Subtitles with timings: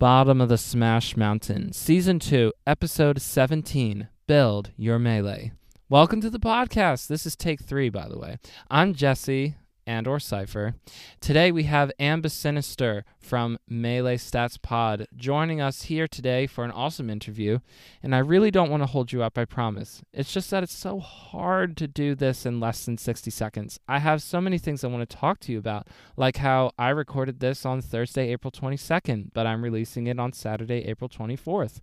[0.00, 5.52] Bottom of the Smash Mountain, Season 2, Episode 17 Build Your Melee.
[5.90, 7.06] Welcome to the podcast.
[7.06, 8.38] This is take three, by the way.
[8.70, 9.56] I'm Jesse
[9.90, 10.74] and or Cypher.
[11.20, 16.70] Today we have Ambi Sinister from Melee Stats Pod joining us here today for an
[16.70, 17.58] awesome interview.
[18.00, 20.00] And I really don't want to hold you up, I promise.
[20.12, 23.80] It's just that it's so hard to do this in less than 60 seconds.
[23.88, 26.90] I have so many things I want to talk to you about, like how I
[26.90, 31.80] recorded this on Thursday, April 22nd, but I'm releasing it on Saturday, April 24th.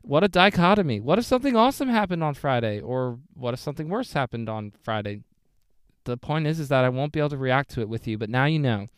[0.00, 1.00] What a dichotomy.
[1.00, 2.80] What if something awesome happened on Friday?
[2.80, 5.20] Or what if something worse happened on Friday?
[6.04, 8.18] The point is is that I won't be able to react to it with you,
[8.18, 8.88] but now you know.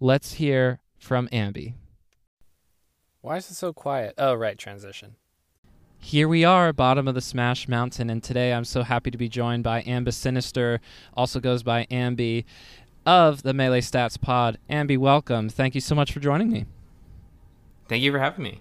[0.00, 1.74] Let's hear from Ambi.
[3.20, 4.14] Why is it so quiet?
[4.16, 5.16] Oh, right, transition.
[5.98, 9.28] Here we are, bottom of the Smash Mountain, and today I'm so happy to be
[9.28, 10.80] joined by Ambi Sinister,
[11.14, 12.44] also goes by Ambi,
[13.04, 14.58] of the Melee Stats Pod.
[14.70, 15.48] Ambi, welcome.
[15.48, 16.66] Thank you so much for joining me.
[17.88, 18.60] Thank you for having me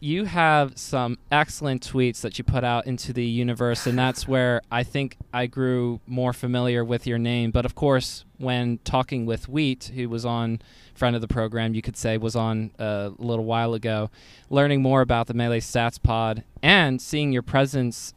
[0.00, 4.62] you have some excellent tweets that you put out into the universe, and that's where
[4.70, 7.50] I think I grew more familiar with your name.
[7.50, 10.60] But of course, when talking with Wheat, who was on
[10.94, 14.10] friend of the program, you could say was on uh, a little while ago,
[14.50, 18.14] learning more about the Melee Stats Pod and seeing your presence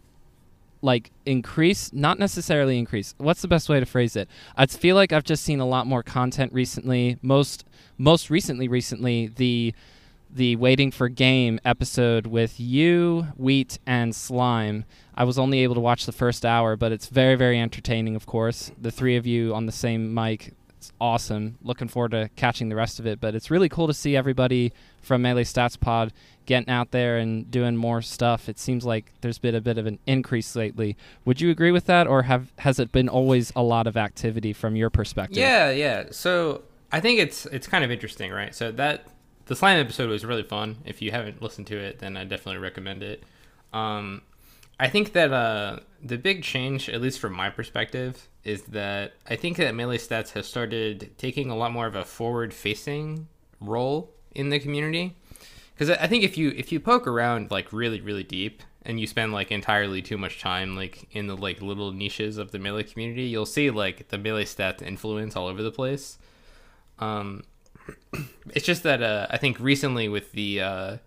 [0.84, 5.14] like increase not necessarily increase what's the best way to phrase it i feel like
[5.14, 7.64] i've just seen a lot more content recently most
[8.00, 9.76] most recently recently the
[10.34, 14.86] the Waiting for Game episode with you, Wheat, and Slime.
[15.14, 18.25] I was only able to watch the first hour, but it's very, very entertaining, of
[18.25, 18.72] course.
[18.80, 20.53] The three of you on the same mic.
[20.78, 21.58] It's awesome.
[21.62, 23.19] Looking forward to catching the rest of it.
[23.19, 26.12] But it's really cool to see everybody from Melee Stats Pod
[26.46, 28.50] getting out there and doing more stuff.
[28.50, 30.98] It seems like there's been a bit of an increase lately.
[31.25, 34.53] Would you agree with that, or have has it been always a lot of activity
[34.53, 35.38] from your perspective?
[35.38, 36.06] Yeah, yeah.
[36.09, 38.56] So I think it's it's kind of interesting, right?
[38.56, 39.06] So that
[39.51, 40.78] the slime episode was really fun.
[40.85, 43.22] If you haven't listened to it, then I definitely recommend it.
[43.73, 44.22] Um,
[44.79, 49.35] I think that uh, the big change, at least from my perspective, is that I
[49.35, 53.28] think that Melee Stats has started taking a lot more of a forward-facing
[53.59, 55.17] role in the community.
[55.73, 59.06] Because I think if you if you poke around like really really deep and you
[59.06, 62.83] spend like entirely too much time like in the like little niches of the melee
[62.83, 66.18] community, you'll see like the melee stats influence all over the place.
[67.00, 67.44] Um,
[68.53, 70.97] it's just that uh, I think recently with the uh,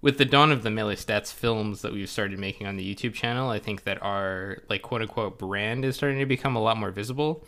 [0.00, 3.14] with the dawn of the melee stats films that we've started making on the YouTube
[3.14, 6.76] channel, I think that our like quote unquote brand is starting to become a lot
[6.76, 7.44] more visible.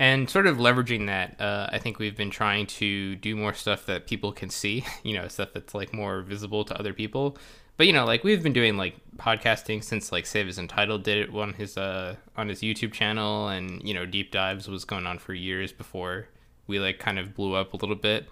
[0.00, 3.84] And sort of leveraging that, uh, I think we've been trying to do more stuff
[3.86, 7.36] that people can see, you know, stuff that's like more visible to other people.
[7.76, 11.52] But you know, like we've been doing like podcasting since like SaveAsUntitled did it on
[11.52, 15.32] his uh on his YouTube channel, and you know, deep dives was going on for
[15.34, 16.28] years before
[16.68, 18.28] we like kind of blew up a little bit.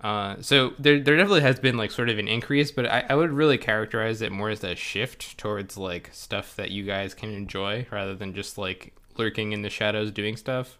[0.00, 3.14] Uh, so there, there definitely has been like sort of an increase, but I, I
[3.14, 7.34] would really characterize it more as a shift towards like stuff that you guys can
[7.34, 10.78] enjoy rather than just like lurking in the shadows doing stuff.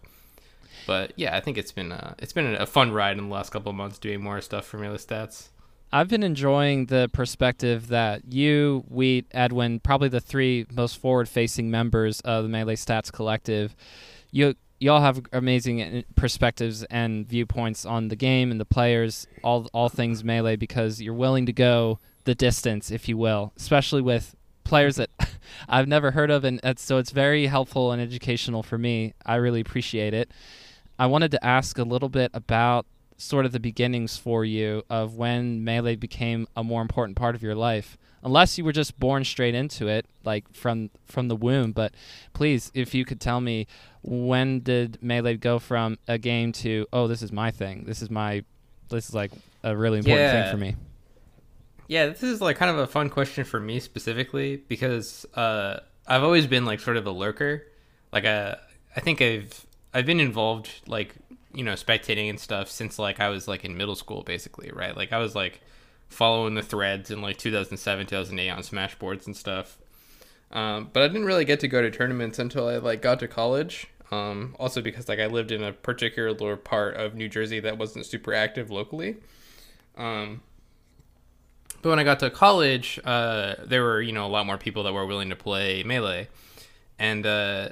[0.87, 3.51] But yeah, I think it's been uh, it's been a fun ride in the last
[3.51, 5.49] couple months doing more stuff for Melee Stats.
[5.93, 12.21] I've been enjoying the perspective that you, Wheat, Edwin, probably the three most forward-facing members
[12.21, 13.75] of the Melee Stats Collective,
[14.31, 19.27] you you all have amazing uh, perspectives and viewpoints on the game and the players,
[19.43, 24.01] all all things melee, because you're willing to go the distance, if you will, especially
[24.01, 25.11] with players that
[25.69, 29.13] I've never heard of, and so it's very helpful and educational for me.
[29.23, 30.31] I really appreciate it.
[30.97, 32.87] I wanted to ask a little bit about
[33.17, 37.43] sort of the beginnings for you of when melee became a more important part of
[37.43, 41.71] your life unless you were just born straight into it like from from the womb
[41.71, 41.93] but
[42.33, 43.67] please if you could tell me
[44.03, 47.83] when did melee go from a game to oh this is my thing.
[47.85, 48.43] This is my
[48.89, 49.31] this is like
[49.63, 50.43] a really important yeah.
[50.43, 50.75] thing for me?
[51.87, 56.23] Yeah this is like kind of a fun question for me specifically because uh i've
[56.23, 57.67] always been like sort of a lurker.
[58.11, 58.55] Like uh,
[58.95, 61.15] i think i've i've been involved like
[61.53, 64.95] you know spectating and stuff since like i was like in middle school basically right?
[64.95, 65.61] Like i was like
[66.09, 69.77] following the threads in like 2007 2008 on smashboards and stuff
[70.51, 73.27] um, but I didn't really get to go to tournaments until I like got to
[73.27, 73.87] college.
[74.11, 78.05] Um, also because like I lived in a particular part of New Jersey that wasn't
[78.05, 79.17] super active locally.
[79.97, 80.41] Um,
[81.81, 84.83] but when I got to college, uh, there were you know a lot more people
[84.83, 86.27] that were willing to play melee,
[86.99, 87.69] and uh,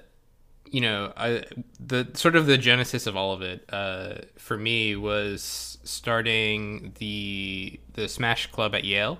[0.65, 1.43] you know I
[1.79, 7.79] the sort of the genesis of all of it uh, for me was starting the
[7.93, 9.19] the Smash Club at Yale,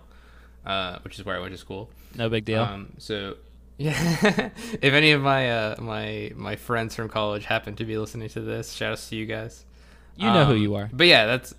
[0.66, 1.92] uh, which is where I went to school.
[2.16, 2.64] No big deal.
[2.64, 3.36] Um, so
[3.80, 4.50] yeah.
[4.82, 8.42] if any of my uh, my my friends from college happen to be listening to
[8.42, 9.66] this, shout outs to you guys.
[10.18, 10.90] You know um, who you are.
[10.92, 11.56] But yeah, that's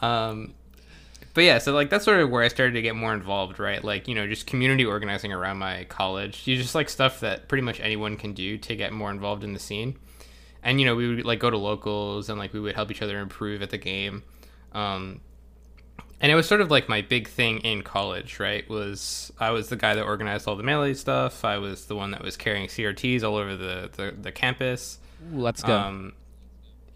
[0.02, 0.54] um
[1.34, 3.82] but yeah, so like that's sort of where I started to get more involved, right?
[3.82, 6.46] Like you know, just community organizing around my college.
[6.46, 9.52] You just like stuff that pretty much anyone can do to get more involved in
[9.52, 9.96] the scene.
[10.62, 13.02] And you know, we would like go to locals and like we would help each
[13.02, 14.24] other improve at the game.
[14.72, 15.20] Um,
[16.20, 18.68] and it was sort of like my big thing in college, right?
[18.68, 21.44] Was I was the guy that organized all the melee stuff.
[21.44, 24.98] I was the one that was carrying CRTs all over the the, the campus.
[25.32, 25.76] Ooh, let's go.
[25.76, 26.12] Um,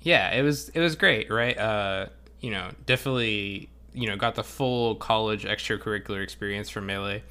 [0.00, 1.56] yeah, it was it was great, right?
[1.56, 2.06] Uh,
[2.40, 7.22] you know, definitely, you know, got the full college extracurricular experience from melee.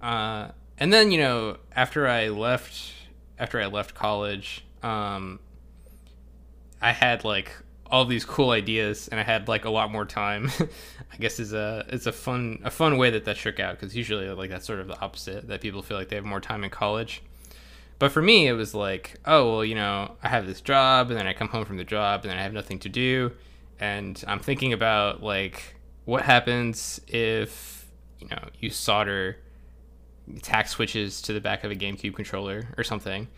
[0.00, 0.48] Uh,
[0.78, 2.92] and then you know, after I left,
[3.38, 5.38] after I left college, um,
[6.80, 7.52] I had like
[7.90, 10.50] all these cool ideas, and I had like a lot more time.
[11.12, 13.96] I guess is a it's a fun a fun way that that shook out because
[13.96, 16.64] usually like that's sort of the opposite that people feel like they have more time
[16.64, 17.22] in college.
[17.98, 21.18] But for me, it was like, oh well, you know, I have this job, and
[21.18, 23.32] then I come home from the job, and then I have nothing to do,
[23.80, 27.86] and I'm thinking about like what happens if
[28.18, 29.38] you know you solder
[30.42, 33.28] tack switches to the back of a GameCube controller or something,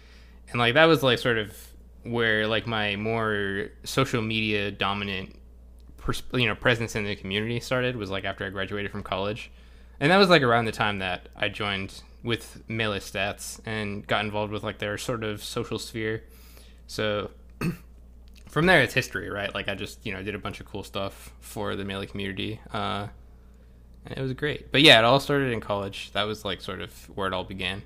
[0.51, 1.55] and like that was like sort of
[2.03, 5.38] where like my more social media dominant
[6.09, 9.51] pers- you know presence in the community started was like after I graduated from college,
[10.01, 14.25] and that was like around the time that I joined with Melee Stats and got
[14.25, 16.25] involved with like their sort of social sphere.
[16.87, 17.31] So
[18.49, 19.55] from there, it's history, right?
[19.55, 22.59] Like I just you know did a bunch of cool stuff for the Melee community,
[22.73, 23.09] uh,
[24.07, 24.73] and it was great.
[24.73, 26.11] But yeah, it all started in college.
[26.13, 27.83] That was like sort of where it all began.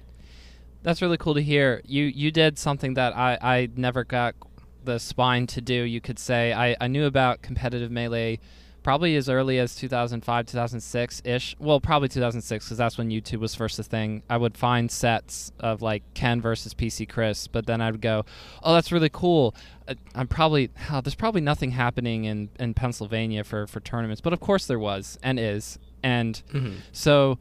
[0.84, 1.82] That's really cool to hear.
[1.84, 4.36] You you did something that I, I never got
[4.84, 5.74] the spine to do.
[5.74, 8.38] You could say I, I knew about competitive melee
[8.82, 13.54] probably as early as 2005 2006 ish well probably 2006 because that's when youtube was
[13.54, 17.80] first a thing i would find sets of like ken versus pc chris but then
[17.80, 18.24] i'd go
[18.64, 19.54] oh that's really cool
[19.86, 24.32] uh, i'm probably oh, there's probably nothing happening in, in pennsylvania for, for tournaments but
[24.32, 26.78] of course there was and is and Mm-hmm.
[26.90, 27.38] so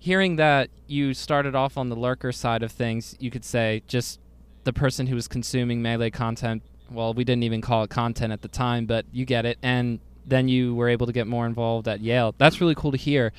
[0.00, 4.20] hearing that you started off on the lurker side of things, you could say just
[4.66, 6.62] the person who was consuming melee content.
[6.90, 9.58] Well, we didn't even call it content at the time, but you get it.
[9.62, 12.34] And then you were able to get more involved at Yale.
[12.36, 13.32] That's really cool to hear.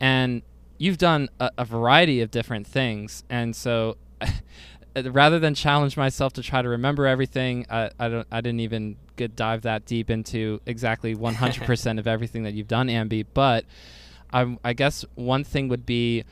[0.00, 0.42] And
[0.78, 3.22] you've done a, a variety of different things.
[3.30, 8.26] And so uh, rather than challenge myself to try to remember everything, I, I don't
[8.32, 12.88] I didn't even get dive that deep into exactly 100% of everything that you've done,
[12.88, 13.24] Ambi.
[13.32, 13.64] But
[14.32, 16.24] I, I guess one thing would be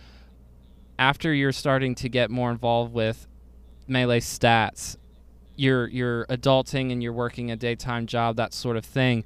[0.99, 3.29] after you're starting to get more involved with
[3.87, 4.97] melee stats,
[5.57, 9.25] you're you're adulting and you're working a daytime job, that sort of thing.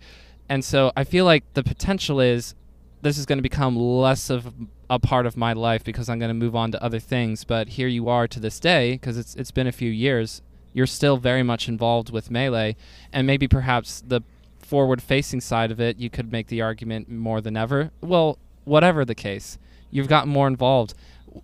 [0.48, 2.54] And so I feel like the potential is
[3.02, 4.52] this is going to become less of
[4.90, 7.44] a part of my life because I'm going to move on to other things.
[7.44, 10.42] But here you are to this day, because it's it's been a few years.
[10.72, 12.76] You're still very much involved with melee,
[13.12, 14.22] and maybe perhaps the
[14.58, 17.90] forward-facing side of it, you could make the argument more than ever.
[18.00, 19.58] Well, whatever the case,
[19.90, 20.94] you've gotten more involved.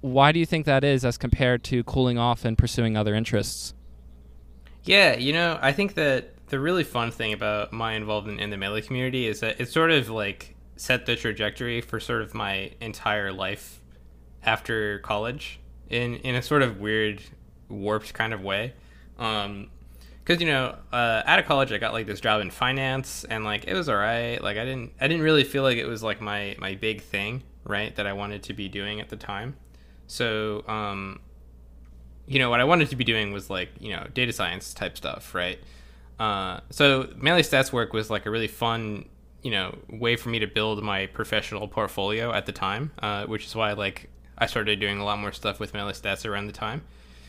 [0.00, 3.74] Why do you think that is, as compared to cooling off and pursuing other interests?
[4.84, 8.56] Yeah, you know, I think that the really fun thing about my involvement in the
[8.56, 12.72] melee community is that it sort of like set the trajectory for sort of my
[12.80, 13.80] entire life
[14.42, 17.20] after college in in a sort of weird
[17.68, 18.72] warped kind of way.
[19.18, 19.68] Um
[20.30, 23.44] because you know uh, out of college i got like this job in finance and
[23.44, 26.04] like it was all right like i didn't i didn't really feel like it was
[26.04, 29.56] like my my big thing right that i wanted to be doing at the time
[30.10, 31.20] so um
[32.26, 34.96] you know what i wanted to be doing was like you know data science type
[34.96, 35.60] stuff right?
[36.18, 39.08] Uh, so melee stats work was like a really fun
[39.42, 43.46] you know way for me to build my professional portfolio at the time uh, which
[43.46, 46.52] is why like i started doing a lot more stuff with melee stats around the
[46.52, 46.82] time.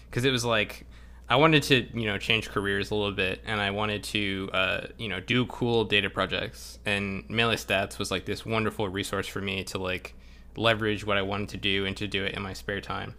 [0.09, 0.85] Because it was like
[1.29, 4.87] i wanted to you know change careers a little bit and i wanted to uh,
[4.97, 6.79] you know do cool data projects.
[6.85, 10.15] And melee stats was like this wonderful resource for me to like
[10.57, 13.15] leverage what i wanted to do and to do it in my spare time.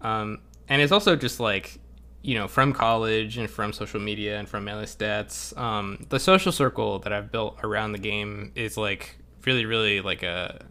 [0.00, 1.78] Um, and it's also just like
[2.22, 6.52] you know from college and from social media and from melee stats um, the social
[6.52, 10.64] circle that i've built around the game is like really really like a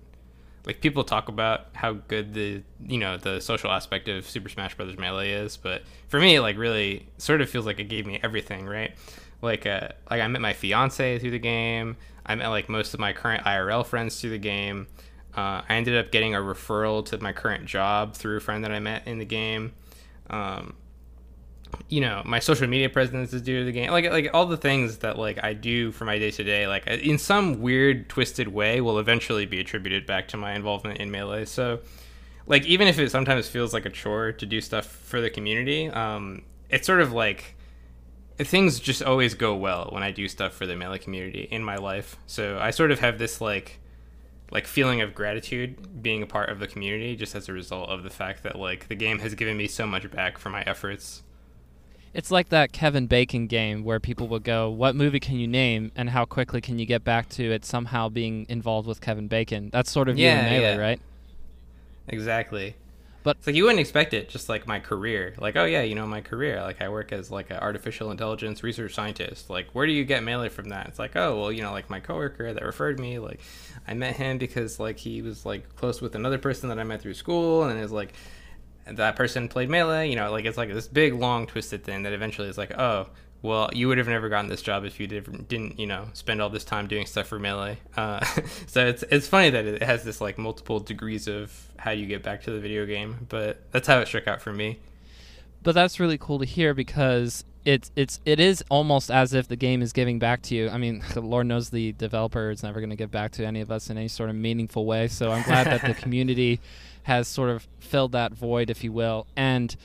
[0.65, 4.75] like people talk about how good the you know the social aspect of super smash
[4.75, 8.19] brothers melee is but for me like really sort of feels like it gave me
[8.23, 8.95] everything right?
[9.41, 11.97] Like uh like i met my fiance through the game.
[12.25, 14.87] I met like most of my current irl friends through the game
[15.35, 18.71] uh, i ended up getting a referral to my current job through a friend that
[18.71, 19.73] i met in the game.
[20.29, 20.75] Um,
[21.89, 23.91] you know my social media presence is due to the game.
[23.91, 26.87] Like like all the things that like i do for my day to day like
[26.87, 31.45] in some weird twisted way will eventually be attributed back to my involvement in melee.
[31.45, 31.79] So
[32.45, 35.89] like even if it sometimes feels like a chore to do stuff for the community
[35.89, 37.55] um it's sort of like
[38.37, 41.75] things just always go well when i do stuff for the melee community in my
[41.75, 42.17] life.
[42.27, 43.79] So i sort of have this like
[44.53, 48.03] like feeling of gratitude being a part of the community just as a result of
[48.03, 51.23] the fact that like the game has given me so much back for my efforts.
[52.13, 55.91] It's like that Kevin Bacon game where people would go, "What movie can you name?"
[55.95, 59.71] and how quickly can you get back to it somehow being involved with Kevin Bacon.
[59.73, 60.77] That's sort of Yeah, you and Melee, yeah.
[60.77, 61.01] right?
[62.07, 62.75] Exactly.
[63.23, 65.33] But- it's like you wouldn't expect it, just like my career.
[65.37, 66.61] Like, oh yeah, you know my career.
[66.61, 69.49] Like I work as like an artificial intelligence research scientist.
[69.49, 70.87] Like, where do you get melee from that?
[70.87, 73.19] It's like, oh well, you know, like my coworker that referred me.
[73.19, 73.39] Like,
[73.87, 77.01] I met him because like he was like close with another person that I met
[77.01, 78.13] through school, and it's like
[78.85, 80.09] that person played melee.
[80.09, 83.07] You know, like it's like this big long twisted thing that eventually is like, oh.
[83.43, 86.41] Well, you would have never gotten this job if you did, didn't, you know, spend
[86.41, 87.77] all this time doing stuff for melee.
[87.95, 88.23] Uh,
[88.67, 92.23] so it's it's funny that it has this like multiple degrees of how you get
[92.23, 94.79] back to the video game, but that's how it shook out for me.
[95.61, 99.57] But that's really cool to hear because it's it's it is almost as if the
[99.57, 100.69] game is giving back to you.
[100.69, 103.69] I mean, Lord knows the developer is never going to give back to any of
[103.69, 105.09] us in any sort of meaningful way.
[105.09, 106.61] So I'm glad that the community
[107.03, 109.75] has sort of filled that void, if you will, and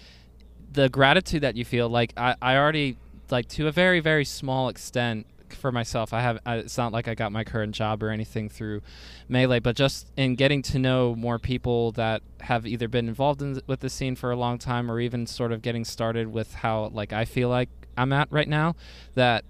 [0.73, 1.89] the gratitude that you feel.
[1.89, 2.97] Like I, I already
[3.33, 6.13] like to a very very small extent for myself.
[6.13, 6.39] I have.
[6.45, 8.83] I, it's not like I got my current job or anything through
[9.29, 13.61] melee, but just in getting to know more people that have either been involved in,
[13.67, 16.89] with the scene for a long time or even sort of getting started with how
[16.89, 18.77] like I feel like I'm at right now.
[19.15, 19.45] That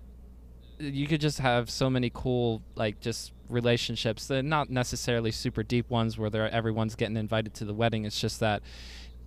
[0.78, 4.26] you could just have so many cool like just relationships.
[4.26, 8.04] They're not necessarily super deep ones where they're, everyone's getting invited to the wedding.
[8.04, 8.62] It's just that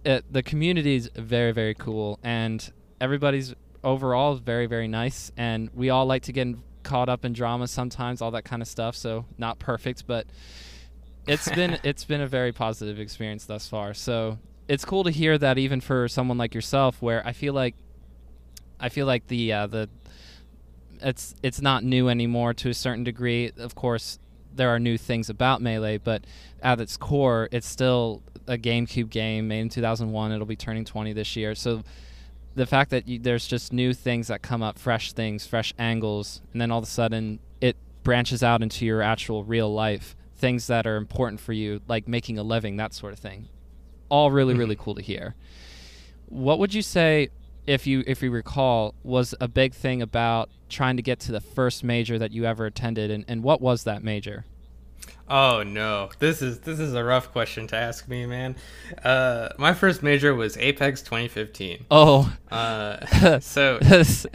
[0.05, 3.53] it, the community is very very cool and everybody's
[3.83, 6.47] overall very very nice and we all like to get
[6.83, 10.27] caught up in drama sometimes all that kind of stuff so not perfect but
[11.27, 13.93] it's been it's been a very positive experience thus far.
[13.93, 17.75] So it's cool to hear that even for someone like yourself where i feel like
[18.79, 19.89] i feel like the uh, the
[21.01, 23.51] it's it's not new anymore to a certain degree.
[23.57, 24.19] Of course
[24.53, 26.25] there are new things about melee but
[26.61, 31.13] at its core it's still a GameCube game made in 2001 it'll be turning 20
[31.13, 31.55] this year.
[31.55, 31.83] So
[32.55, 36.41] the fact that you, there's just new things that come up, fresh things, fresh angles,
[36.51, 40.67] and then all of a sudden it branches out into your actual real life, things
[40.67, 43.47] that are important for you, like making a living, that sort of thing.
[44.09, 44.83] All really, really mm-hmm.
[44.83, 45.35] cool to hear.
[46.27, 47.29] What would you say,
[47.67, 51.41] if you if you recall, was a big thing about trying to get to the
[51.41, 54.45] first major that you ever attended, and, and what was that major?
[55.33, 58.57] Oh no, this is this is a rough question to ask me, man.
[59.01, 61.85] Uh, my first major was Apex 2015.
[61.89, 64.25] Oh, Uh, so Apex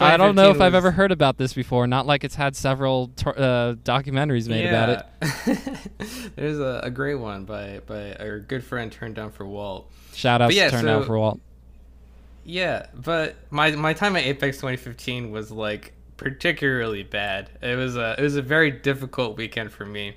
[0.00, 1.86] I don't know if 2015 I've ever heard about this before.
[1.86, 6.32] Not like it's had several tor- uh, documentaries made about it.
[6.36, 9.90] There's a, a great one by by our good friend Turned Down for Walt.
[10.14, 11.38] Shout out yeah, to Turn Out so- for Walt.
[12.44, 17.48] Yeah, but my my time at Apex 2015 was like particularly bad.
[17.62, 20.16] It was a it was a very difficult weekend for me.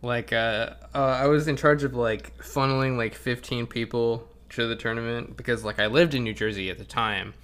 [0.00, 4.74] Like uh, uh I was in charge of like funneling like 15 people to the
[4.74, 7.34] tournament because like I lived in New Jersey at the time.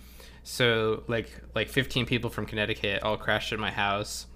[0.42, 4.26] So like like 15 people from Connecticut all crashed at my house.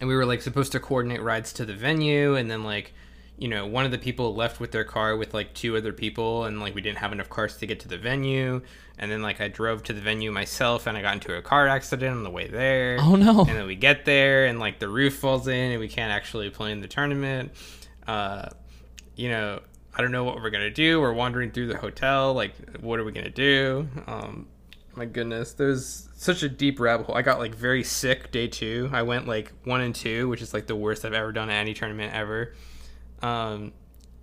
[0.00, 2.94] And we were like supposed to coordinate rides to the venue and then like
[3.38, 6.44] you know, one of the people left with their car with like two other people,
[6.44, 8.62] and like we didn't have enough cars to get to the venue.
[8.98, 11.68] And then like I drove to the venue myself, and I got into a car
[11.68, 12.96] accident on the way there.
[13.00, 13.40] Oh no!
[13.40, 16.48] And then we get there, and like the roof falls in, and we can't actually
[16.50, 17.52] play in the tournament.
[18.06, 18.48] Uh,
[19.16, 19.60] you know,
[19.94, 21.00] I don't know what we're gonna do.
[21.00, 22.32] We're wandering through the hotel.
[22.32, 23.86] Like, what are we gonna do?
[24.06, 24.46] Um,
[24.94, 27.16] my goodness, there's such a deep rabbit hole.
[27.16, 28.88] I got like very sick day two.
[28.92, 31.60] I went like one and two, which is like the worst I've ever done at
[31.60, 32.54] any tournament ever.
[33.22, 33.72] Um,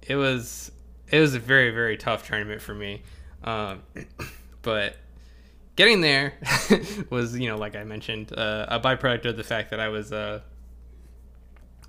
[0.02, 0.72] it was
[1.10, 3.04] it was a very very tough tournament for me,
[3.44, 3.84] um,
[4.62, 4.98] but
[5.76, 6.34] getting there
[7.10, 10.12] was you know like I mentioned uh, a byproduct of the fact that I was
[10.12, 10.42] uh,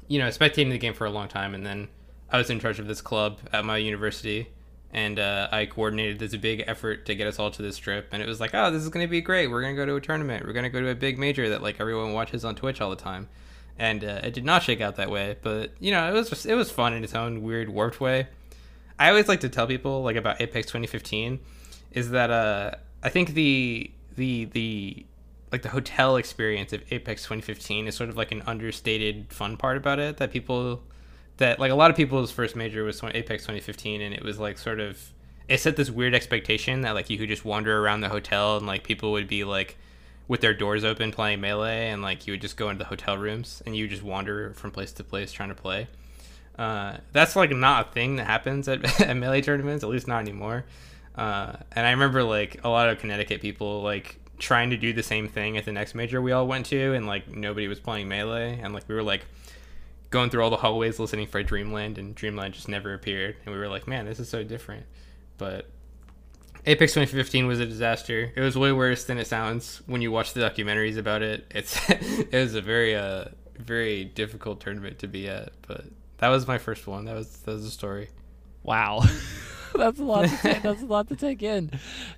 [0.08, 1.88] you know spectating the game for a long time, and then
[2.30, 4.48] I was in charge of this club at my university.
[4.96, 8.22] And uh, I coordinated this big effort to get us all to this trip, and
[8.22, 9.48] it was like, oh, this is gonna be great.
[9.48, 10.46] We're gonna go to a tournament.
[10.46, 12.94] We're gonna go to a big major that like everyone watches on Twitch all the
[12.94, 13.28] time
[13.78, 15.36] and uh, it did not shake out that way.
[15.42, 18.28] But you know, it was just it was fun in its own weird warped way.
[18.98, 21.40] I always like to tell people like about Apex 2015
[21.92, 25.06] is that uh, I think the the the
[25.52, 29.76] like the hotel experience of Apex 2015 is sort of like an understated fun part
[29.76, 30.82] about it that people
[31.36, 34.58] that like a lot of people's first major was Apex 2015 and it was like
[34.58, 35.12] sort of
[35.48, 38.66] it set this weird expectation that like you could just wander around the hotel and
[38.66, 39.76] like people would be like
[40.26, 43.18] with their doors open playing melee and like you would just go into the hotel
[43.18, 45.86] rooms and you just wander from place to place trying to play
[46.58, 50.20] uh, that's like not a thing that happens at, at melee tournaments at least not
[50.20, 50.64] anymore
[51.16, 55.02] uh, and i remember like a lot of connecticut people like trying to do the
[55.02, 58.08] same thing at the next major we all went to and like nobody was playing
[58.08, 59.24] melee and like we were like
[60.14, 63.34] going through all the hallways listening for Dreamland, and Dreamland just never appeared.
[63.44, 64.86] And we were like, man, this is so different.
[65.38, 65.68] But
[66.66, 68.32] Apex 2015 was a disaster.
[68.34, 71.46] It was way worse than it sounds when you watch the documentaries about it.
[71.50, 73.26] It's it was a very uh
[73.58, 75.84] very difficult tournament to be at, but
[76.18, 77.04] that was my first one.
[77.04, 78.08] That was that was the story.
[78.62, 79.02] Wow.
[79.74, 80.28] that's a lot.
[80.28, 81.70] To take, that's a lot to take in.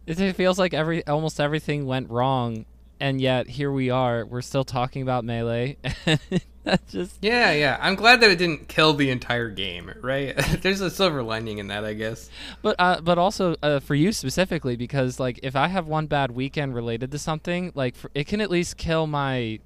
[0.06, 2.66] It feels like every almost everything went wrong,
[3.00, 4.24] and yet here we are.
[4.24, 5.76] We're still talking about melee.
[6.64, 7.78] that just yeah, yeah.
[7.80, 9.92] I'm glad that it didn't kill the entire game.
[10.00, 10.36] Right?
[10.62, 12.30] There's a silver lining in that, I guess.
[12.62, 16.32] But uh, but also uh, for you specifically, because like if I have one bad
[16.32, 19.60] weekend related to something, like for, it can at least kill my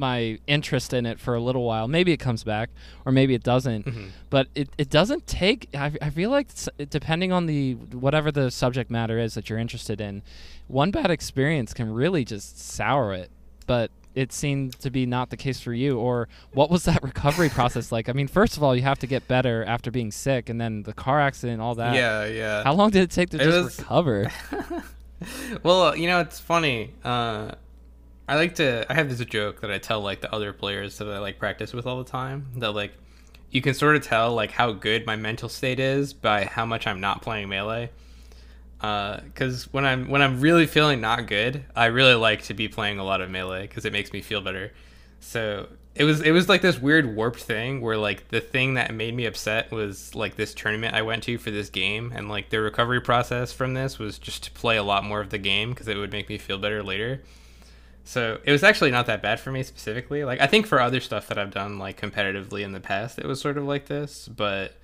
[0.00, 1.86] my interest in it for a little while.
[1.86, 2.70] Maybe it comes back,
[3.04, 3.86] or maybe it doesn't.
[3.86, 4.08] Mm-hmm.
[4.30, 5.68] But it, it doesn't take.
[5.74, 6.48] I, I feel like
[6.88, 10.22] depending on the whatever the subject matter is that you're interested in,
[10.66, 13.30] one bad experience can really just sour it.
[13.66, 15.98] But it seemed to be not the case for you.
[15.98, 18.08] Or what was that recovery process like?
[18.08, 20.82] I mean, first of all, you have to get better after being sick, and then
[20.82, 21.94] the car accident, all that.
[21.94, 22.64] Yeah, yeah.
[22.64, 23.78] How long did it take to it just was...
[23.78, 24.32] recover?
[25.62, 26.94] well, you know, it's funny.
[27.04, 27.52] Uh,
[28.30, 28.86] I like to.
[28.88, 31.72] I have this joke that I tell like the other players that I like practice
[31.72, 32.46] with all the time.
[32.58, 32.92] That like
[33.50, 36.86] you can sort of tell like how good my mental state is by how much
[36.86, 37.90] I'm not playing melee.
[38.78, 42.68] Because uh, when I'm when I'm really feeling not good, I really like to be
[42.68, 44.70] playing a lot of melee because it makes me feel better.
[45.18, 48.94] So it was it was like this weird warped thing where like the thing that
[48.94, 52.50] made me upset was like this tournament I went to for this game and like
[52.50, 55.70] the recovery process from this was just to play a lot more of the game
[55.70, 57.22] because it would make me feel better later.
[58.04, 60.24] So it was actually not that bad for me specifically.
[60.24, 63.26] Like I think for other stuff that I've done like competitively in the past, it
[63.26, 64.28] was sort of like this.
[64.28, 64.74] But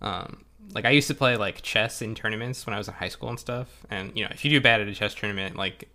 [0.00, 3.08] um, like I used to play like chess in tournaments when I was in high
[3.08, 3.84] school and stuff.
[3.90, 5.88] And you know, if you do bad at a chess tournament, like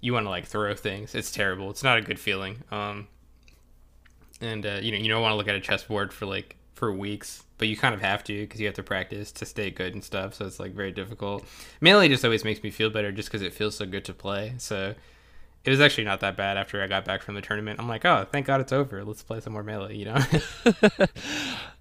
[0.00, 1.14] you want to like throw things.
[1.14, 1.70] It's terrible.
[1.70, 2.62] It's not a good feeling.
[2.70, 3.08] Um,
[4.40, 6.92] and uh, you know, you don't want to look at a chessboard for like for
[6.92, 9.94] weeks, but you kind of have to because you have to practice to stay good
[9.94, 10.34] and stuff.
[10.34, 11.44] So it's like very difficult.
[11.80, 14.54] Melee just always makes me feel better just because it feels so good to play.
[14.58, 14.94] So
[15.64, 17.80] it was actually not that bad after I got back from the tournament.
[17.80, 19.02] I'm like, oh, thank God it's over.
[19.02, 20.18] Let's play some more melee, you know?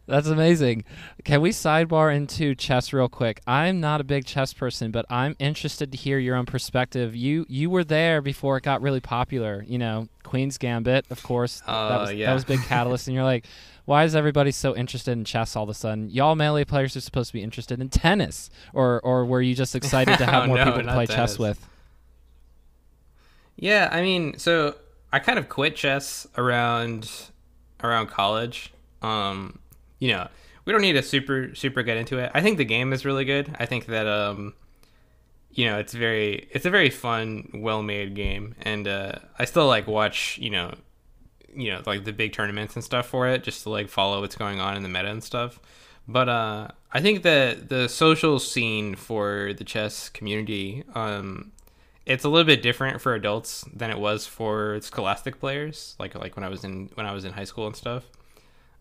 [0.06, 0.84] That's amazing.
[1.24, 3.42] Can we sidebar into chess real quick?
[3.48, 7.16] I'm not a big chess person, but I'm interested to hear your own perspective.
[7.16, 9.64] You you were there before it got really popular.
[9.66, 11.62] You know, Queen's Gambit, of course.
[11.66, 12.26] Uh, that was yeah.
[12.26, 13.46] that was big catalyst, and you're like,
[13.86, 16.10] why is everybody so interested in chess all of a sudden?
[16.10, 19.74] Y'all melee players are supposed to be interested in tennis, or or were you just
[19.74, 21.32] excited to have oh, more no, people to play tennis.
[21.32, 21.66] chess with?
[23.56, 24.76] Yeah, I mean, so
[25.12, 27.10] I kind of quit chess around
[27.84, 28.74] around college.
[29.02, 29.60] Um,
[30.00, 30.28] you know,
[30.66, 32.32] we don't need to super super get into it.
[32.34, 33.56] I think the game is really good.
[33.60, 34.54] I think that um,
[35.52, 39.68] you know, it's very it's a very fun, well made game, and uh, I still
[39.68, 40.74] like watch you know,
[41.56, 44.36] you know, like the big tournaments and stuff for it, just to like follow what's
[44.36, 45.60] going on in the meta and stuff.
[46.08, 51.53] But uh, I think that the social scene for the chess community um,
[52.06, 56.36] it's a little bit different for adults than it was for scholastic players like like
[56.36, 58.06] when i was in when i was in high school and stuff.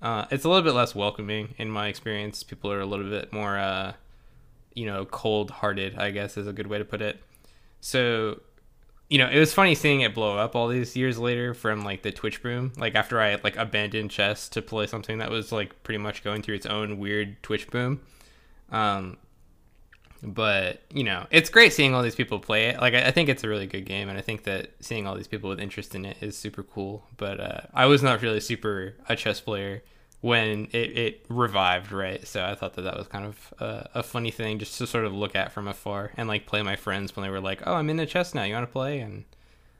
[0.01, 2.43] Uh, it's a little bit less welcoming in my experience.
[2.43, 3.93] People are a little bit more uh,
[4.75, 7.21] you know cold hearted i guess is a good way to put it.
[7.81, 8.41] So
[9.09, 12.03] you know it was funny seeing it blow up all these years later from like
[12.03, 15.83] the twitch boom like after i like abandoned chess to play something that was like
[15.83, 18.01] pretty much going through its own weird twitch boom.
[18.71, 19.19] Um,
[20.23, 22.81] but you know it's great seeing all these people play it.
[22.81, 25.17] Like I, I, think it's a really good game and i think that seeing all
[25.17, 27.05] these people with interest in it is super cool.
[27.17, 29.83] But uh, i was not really super a chess player
[30.21, 32.27] when it, it revived right?
[32.27, 35.05] So i thought that that was kind of a, a funny thing just to sort
[35.05, 37.75] of look at from afar and like play my friends when they were like oh
[37.75, 38.45] i'm into chess now.
[38.45, 39.01] You want to play?
[39.01, 39.25] And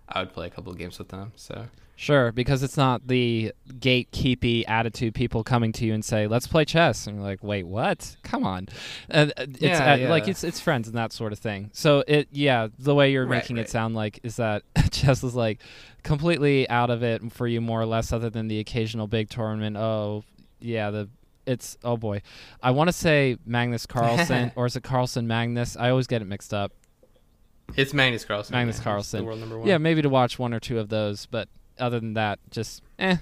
[0.09, 1.33] i would play a couple games with them.
[1.37, 6.47] So Sure, because it's not the gatekeepy attitude people coming to you and say, "Let's
[6.49, 8.17] play chess," and you're like, "Wait, what?
[8.25, 8.69] Come on!"
[9.11, 10.11] Uh, it's yeah, uh, yeah.
[10.11, 11.71] like it's it's friends and that sort of thing.
[11.73, 13.67] So it, yeah, the way you're Right, making right.
[13.67, 15.61] it sound like is that chess is like
[16.03, 19.77] completely out of it for you, more or less, other than the occasional big tournament.
[19.77, 20.25] Oh,
[20.61, 21.09] yeah, the
[21.47, 22.23] it's oh boy,
[22.63, 25.77] I want to say Magnus Carlsen or is it Carlsen Magnus?
[25.77, 26.73] I always get it mixed up.
[27.77, 28.81] it's magnus carlsen Magnus.
[28.81, 29.25] Carlsen.
[29.25, 32.15] world number one Yeah, maybe to watch one or two of those, but other than
[32.15, 33.17] that, just eh,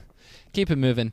[0.53, 1.13] keep it moving.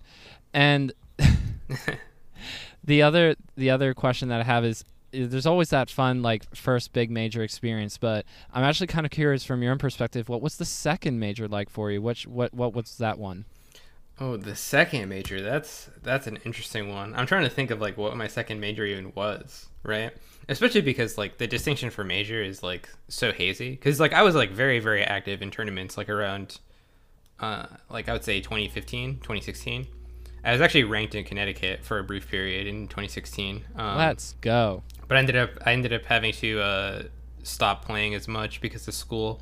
[0.53, 0.93] And
[2.83, 6.93] the other the other question that I have is there's always that fun like first
[6.93, 10.57] big major experience, but I'm actually kind of curious from your own perspective, what was
[10.57, 12.01] the second major like for you?
[12.01, 13.45] Which what what was that one?
[14.19, 15.41] Oh, the second major.
[15.41, 17.13] That's that's an interesting one.
[17.15, 20.11] I'm trying to think of like what my second major even was, right?
[20.49, 23.71] Especially because like the distinction for major is like so hazy.
[23.71, 26.59] Because like I was like very very active in tournaments like around,
[27.39, 29.87] uh, like I would say 2015, 2016.
[30.43, 33.65] I was actually ranked in Connecticut for a brief period in 2016.
[33.75, 34.83] Um, Let's go.
[35.07, 37.03] but I ended up I ended up having to uh,
[37.43, 39.41] stop playing as much because of school.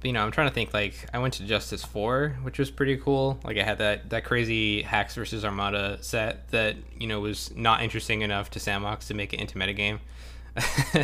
[0.00, 0.74] But you know, I'm trying to think.
[0.74, 3.38] Like, I went to Justice Four, which was pretty cool.
[3.44, 7.82] Like, I had that that crazy Hax versus Armada set that you know was not
[7.82, 10.00] interesting enough to Sandbox to make it into metagame.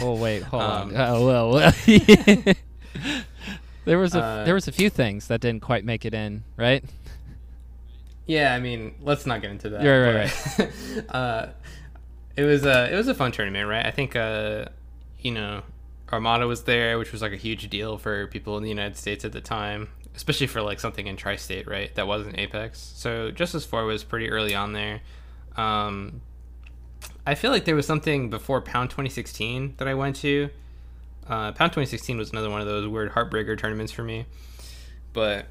[0.02, 0.96] Oh wait, hold Um, on.
[0.96, 1.72] Oh well.
[3.84, 6.44] there was a Uh, there was a few things that didn't quite make it in,
[6.56, 6.84] right?
[8.26, 9.84] Yeah, I mean, let's not get into that.
[9.84, 10.72] Right, right,
[11.06, 11.46] but, uh,
[12.36, 13.84] it was a it was a fun tournament, right?
[13.84, 14.66] I think uh,
[15.18, 15.62] you know,
[16.12, 19.24] Armada was there, which was like a huge deal for people in the United States
[19.24, 21.94] at the time, especially for like something in Tri-State, right?
[21.94, 22.92] That wasn't Apex.
[22.94, 25.00] So Justice Four was pretty early on there.
[25.56, 26.20] Um,
[27.26, 30.50] I feel like there was something before Pound 2016 that I went to.
[31.30, 34.26] Uh, Pound 2016 was another one of those weird heartbreaker tournaments for me,
[35.12, 35.46] but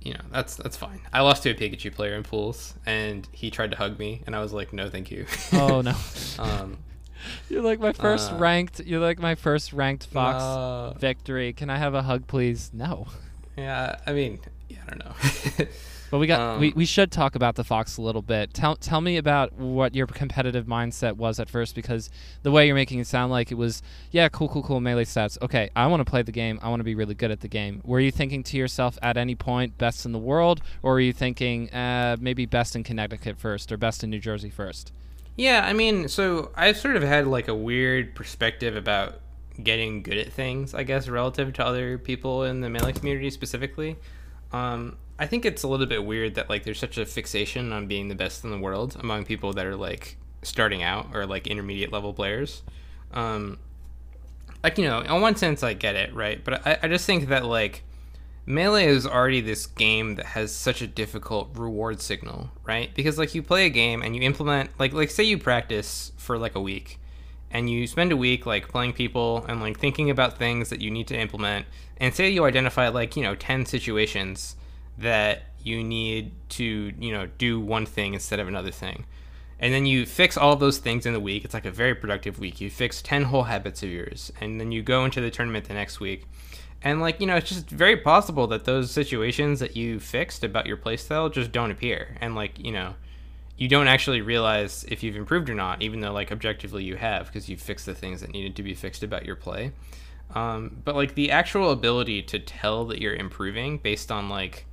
[0.00, 1.00] you know that's that's fine.
[1.12, 4.34] I lost to a Pikachu player in pools, and he tried to hug me, and
[4.34, 5.26] I was like, no, thank you.
[5.52, 5.94] Oh no.
[6.38, 6.78] um,
[7.50, 8.80] You're like my first Uh, ranked.
[8.80, 11.52] You're like my first ranked Fox uh, victory.
[11.52, 12.70] Can I have a hug, please?
[12.72, 13.08] No.
[13.58, 14.38] yeah, I mean,
[14.70, 15.66] yeah, I don't know.
[16.16, 18.54] But we got Um, we, we should talk about the Fox a little bit.
[18.54, 22.08] Tell tell me about what your competitive mindset was at first because
[22.42, 25.36] the way you're making it sound like it was yeah cool cool cool melee stats.
[25.42, 26.58] Okay, I want to play the game.
[26.62, 27.82] I want to be really good at the game.
[27.84, 31.12] Were you thinking to yourself at any point best in the world, or were you
[31.12, 34.92] thinking uh, maybe best in Connecticut first or best in New Jersey first?
[35.36, 39.20] Yeah, I mean, so I've sort of had like a weird perspective about
[39.62, 43.96] getting good at things, I guess, relative to other people in the melee community specifically.
[44.50, 47.86] Um, I think it's a little bit weird that like there's such a fixation on
[47.86, 51.46] being the best in the world among people that are like starting out or like
[51.46, 52.62] intermediate level players.
[53.12, 53.58] Um,
[54.62, 56.44] like you know, in one sense, I get it, right?
[56.44, 57.82] But I, I just think that like
[58.46, 63.34] melee is already this game that has such a difficult reward signal right because like
[63.34, 66.60] you play a game and you implement like like say you practice for like a
[66.60, 67.00] week
[67.50, 70.92] and you spend a week like playing people and like thinking about things that you
[70.92, 74.54] need to implement and say you identify like you know 10 situations
[74.98, 79.04] that you need to you know do one thing instead of another thing.
[79.58, 81.44] And then you fix all those things in the week.
[81.44, 82.60] It's like a very productive week.
[82.60, 85.74] You fix 10 whole habits of yours and then you go into the tournament the
[85.74, 86.26] next week.
[86.82, 90.66] And like you know it's just very possible that those situations that you fixed about
[90.66, 92.16] your playstyle just don't appear.
[92.20, 92.94] And like you know
[93.56, 97.26] you don't actually realize if you've improved or not even though like objectively you have
[97.26, 99.72] because you fixed the things that needed to be fixed about your play.
[100.34, 104.66] Um, but like the actual ability to tell that you're improving based on like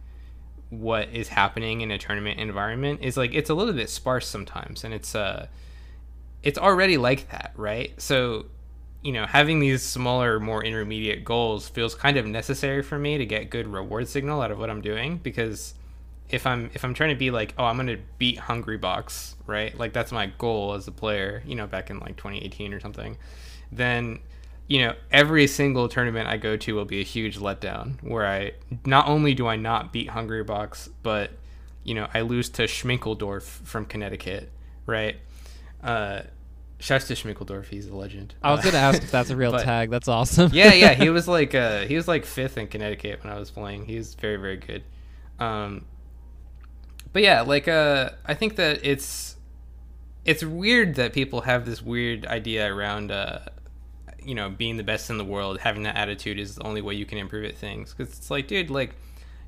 [0.80, 4.84] what is happening in a tournament environment is like it's a little bit sparse sometimes
[4.84, 5.48] and it's uh
[6.42, 8.00] it's already like that right?
[8.02, 8.46] So
[9.04, 13.26] you know having these smaller more intermediate goals feels kind of necessary for me to
[13.26, 15.74] get good reward signal out of what i'm doing because
[16.30, 19.78] if i'm if i'm trying to be like oh i'm gonna beat Hungrybox right?
[19.78, 23.18] Like that's my goal as a player you know back in like 2018 or something
[23.72, 24.20] then
[24.68, 28.52] you know every single tournament i go to will be a huge letdown where i
[28.86, 31.32] not only do i not beat Hungrybox but
[31.84, 34.50] you know i lose to schminkeldorf from connecticut
[34.86, 35.18] right
[35.84, 36.22] uh
[36.80, 39.64] shouts to schminkeldorf he's a legend I was gonna ask if that's a real but-
[39.64, 39.90] tag.
[39.90, 40.52] That's awesome.
[40.54, 43.50] yeah, yeah, he was like uh, he was like fifth in Connecticut when I was
[43.52, 43.86] playing.
[43.86, 44.84] He was very, very good.
[45.40, 45.86] Um,
[47.14, 49.38] but yeah, like uh, I think that it's
[50.26, 53.40] it's weird that people have this weird idea around uh,
[54.26, 56.94] you know being the best in the world, having that attitude is the only way
[56.94, 57.94] you can improve at things.
[57.94, 58.96] Because it's like, dude, like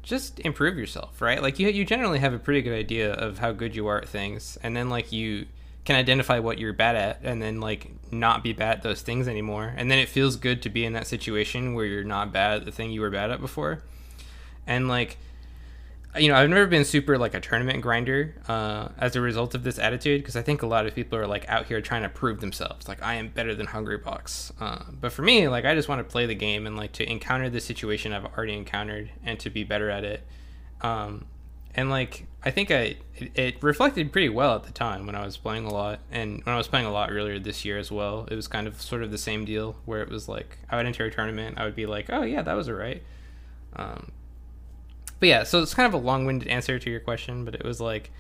[0.04, 1.42] just improve yourself, right?
[1.42, 4.08] Like you you generally have a pretty good idea of how good you are at
[4.08, 5.48] things, and then like you
[5.86, 9.28] can identify what you're bad at and then like not be bad at those things
[9.28, 12.58] anymore and then it feels good to be in that situation where you're not bad
[12.58, 13.84] at the thing you were bad at before
[14.66, 15.18] and like
[16.18, 19.64] you know i've never been super like a tournament grinder uh, as a result of
[19.64, 22.10] this attitude because i think a lot of people are like out here trying to
[22.10, 25.88] prove themselves like i am better than Hungrybox uh, but for me like i just
[25.90, 29.40] want to play the game and like to encounter the situation i've already encountered and
[29.40, 30.26] to be better at it
[30.82, 31.26] um,
[31.76, 35.26] and like I think I it, it reflected pretty well at the time when I
[35.26, 37.92] was playing a lot, and when I was playing a lot earlier this year as
[37.92, 38.28] well.
[38.32, 40.86] It was kind of sort of the same deal where it was like I would
[40.86, 43.04] enter a tournament, I would be like, oh yeah, that was alright.
[43.76, 44.12] Um,
[45.20, 47.80] but yeah, so it's kind of a long-winded answer to your question, but it was
[47.82, 48.12] like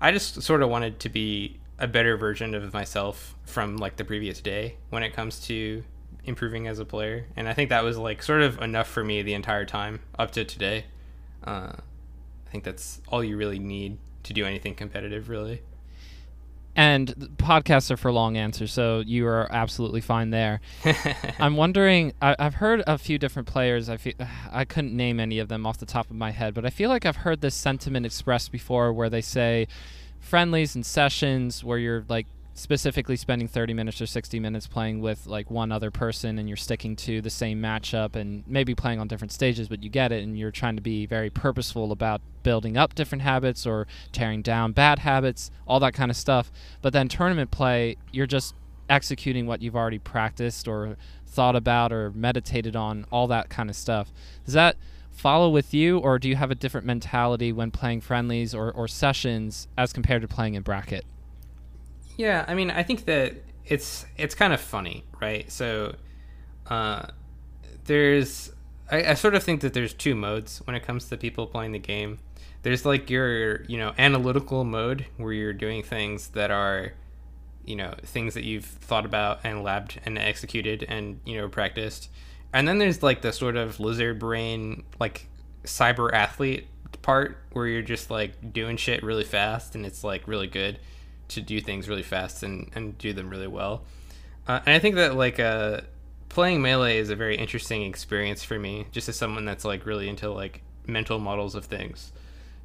[0.00, 4.04] I just sort of wanted to be a better version of myself from like the
[4.04, 5.82] previous day when it comes to
[6.24, 9.22] improving as a player, and I think that was like sort of enough for me
[9.22, 10.84] the entire time up to today.
[11.44, 11.72] Uh,
[12.46, 15.62] I think that's all you really need to do anything competitive, really.
[16.74, 20.62] And podcasts are for long answers, so you are absolutely fine there.
[21.38, 22.14] I'm wondering.
[22.22, 23.90] I, I've heard a few different players.
[23.90, 24.14] I feel
[24.52, 26.88] I couldn't name any of them off the top of my head, but I feel
[26.88, 29.68] like I've heard this sentiment expressed before, where they say
[30.18, 35.26] friendlies and sessions where you're like specifically spending 30 minutes or 60 minutes playing with
[35.26, 39.08] like one other person and you're sticking to the same matchup and maybe playing on
[39.08, 42.76] different stages but you get it and you're trying to be very purposeful about building
[42.76, 46.50] up different habits or tearing down bad habits all that kind of stuff.
[46.82, 48.54] But then tournament play you're just
[48.90, 53.76] executing what you've already practiced or thought about or meditated on all that kind of
[53.76, 54.12] stuff.
[54.44, 54.76] Does that
[55.10, 58.88] follow with you or do you have a different mentality when playing friendlies or, or
[58.88, 61.06] sessions as compared to playing in bracket
[62.16, 65.50] Yeah, I mean, I think that it's it's kind of funny, right?
[65.50, 65.94] So,
[66.68, 67.06] uh,
[67.84, 68.52] there's
[68.90, 71.72] I, I sort of think that there's two modes when it comes to people playing
[71.72, 72.18] the game.
[72.62, 76.92] There's like your you know analytical mode where you're doing things that are
[77.64, 82.10] you know things that you've thought about and labbed and executed and you know practiced,
[82.52, 85.28] and then there's like the sort of lizard brain like
[85.64, 86.66] cyber athlete
[87.00, 90.78] part where you're just like doing shit really fast and it's like really good
[91.34, 93.82] to do things really fast and, and do them really well.
[94.46, 95.82] Uh, and I think that like uh,
[96.28, 100.08] playing melee is a very interesting experience for me, just as someone that's like really
[100.08, 102.12] into like mental models of things,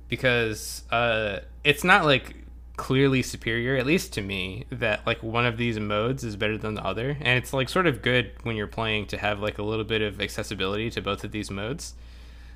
[0.07, 2.35] because uh, it's not like
[2.77, 6.75] clearly superior, at least to me, that like one of these modes is better than
[6.75, 9.63] the other, and it's like sort of good when you're playing to have like a
[9.63, 11.93] little bit of accessibility to both of these modes.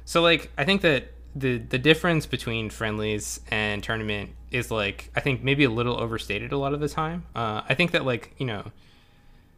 [0.05, 5.21] So like I think that the the difference between friendlies and tournament is like I
[5.21, 7.25] think maybe a little overstated a lot of the time.
[7.35, 8.71] Uh, I think that like you know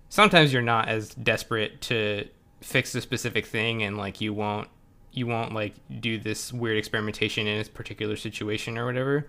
[0.09, 2.27] sometimes you're not as desperate to
[2.61, 4.67] fix a specific thing and like you won't
[5.11, 9.27] you won't like do this weird experimentation in a particular situation or whatever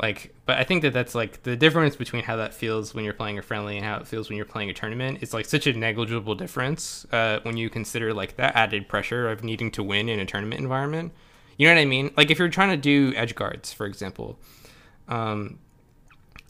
[0.00, 3.12] like but i think that that's like the difference between how that feels when you're
[3.12, 5.66] playing a friendly and how it feels when you're playing a tournament is like such
[5.66, 10.08] a negligible difference uh, when you consider like that added pressure of needing to win
[10.08, 11.12] in a tournament environment
[11.62, 14.38] you know what i mean like if you're trying to do edge guards for example
[15.08, 15.58] um,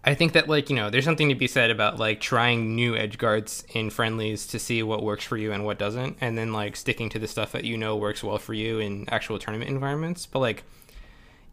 [0.05, 2.97] I think that like you know there's something to be said about like trying new
[2.97, 6.53] edge guards in friendlies to see what works for you and what doesn't, and then
[6.53, 9.71] like sticking to the stuff that you know works well for you in actual tournament
[9.71, 10.27] environments.
[10.27, 10.65] But like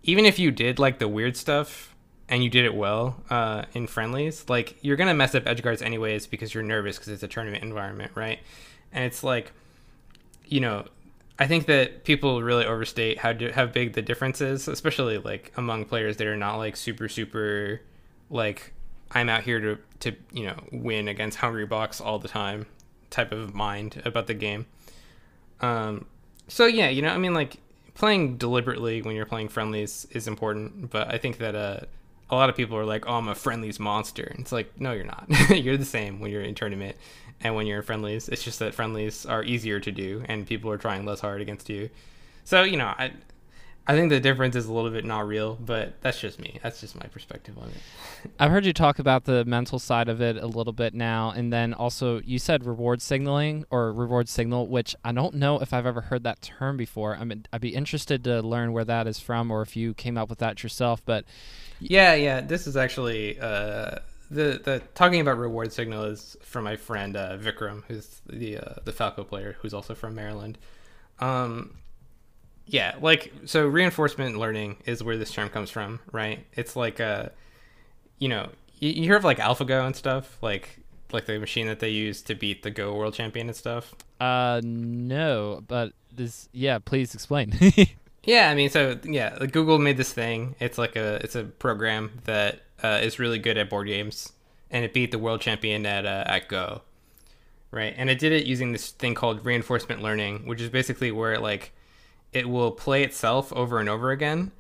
[0.04, 1.95] even if you did like the weird stuff
[2.28, 5.84] and you did it well uh, in friendlies, like you're gonna mess up edge guards
[5.84, 8.39] anyways because you're nervous because it's a tournament environment, right?
[8.91, 9.52] And it's like
[10.48, 10.86] you know
[11.39, 15.54] I think that people really overstate how do, how big the difference is, especially like
[15.56, 17.82] among players that are not like super super
[18.30, 18.73] like
[19.12, 22.65] I'm out here to to you know win against Hungrybox all the time
[23.10, 24.65] type of mind about the game.
[25.62, 26.06] Um,
[26.47, 27.58] so yeah, you know, I mean, like
[27.95, 31.80] playing deliberately when you're playing friendlies is important, but I think that uh,
[32.30, 34.92] a lot of people are like, "Oh, I'm a friendlies monster." And it's like, no,
[34.92, 35.26] you're not.
[35.50, 36.96] you're the same when you're in tournament
[37.42, 38.30] and when you're in friendlies.
[38.30, 41.70] It's just that friendlies are easier to do, and people are trying less hard against
[41.70, 41.89] you.
[42.44, 43.12] So you know, I
[43.89, 46.60] I think the difference is a little bit not real, but that's just me.
[46.62, 48.32] That's just my perspective on it.
[48.39, 51.52] I've heard you talk about the mental side of it a little bit now, and
[51.52, 55.88] then also you said reward signaling or reward signal, which I don't know if I've
[55.88, 57.15] ever heard that term before.
[57.15, 60.20] I mean, I'd be interested to learn where that is from, or if you came
[60.20, 61.02] up with that yourself.
[61.04, 61.26] But
[61.80, 63.96] yeah, yeah, this is actually uh,
[64.32, 68.74] the the talking about reward signal is from my friend uh, Vikram, who's the uh,
[68.86, 70.58] the Falco player, who's also from Maryland.
[71.20, 71.76] Um,
[72.65, 76.46] yeah, like so reinforcement learning is where this term comes from, right?
[76.54, 77.32] It's like a,
[78.20, 80.80] you know, you, you hear of like AlphaGo and stuff, like
[81.12, 83.96] like the machine that they use to beat the Go World Champion and stuff.
[84.20, 87.54] uh, no, but this, yeah, please explain.
[88.30, 90.54] Yeah, I mean, so yeah, like, Google made this thing.
[90.60, 94.34] It's like a it's a program that uh, is really good at board games,
[94.70, 96.84] and it beat the world champion at uh, at Go,
[97.72, 97.92] right?
[97.98, 101.42] And it did it using this thing called reinforcement learning, which is basically where it
[101.42, 101.72] like
[102.32, 104.52] it will play itself over and over again,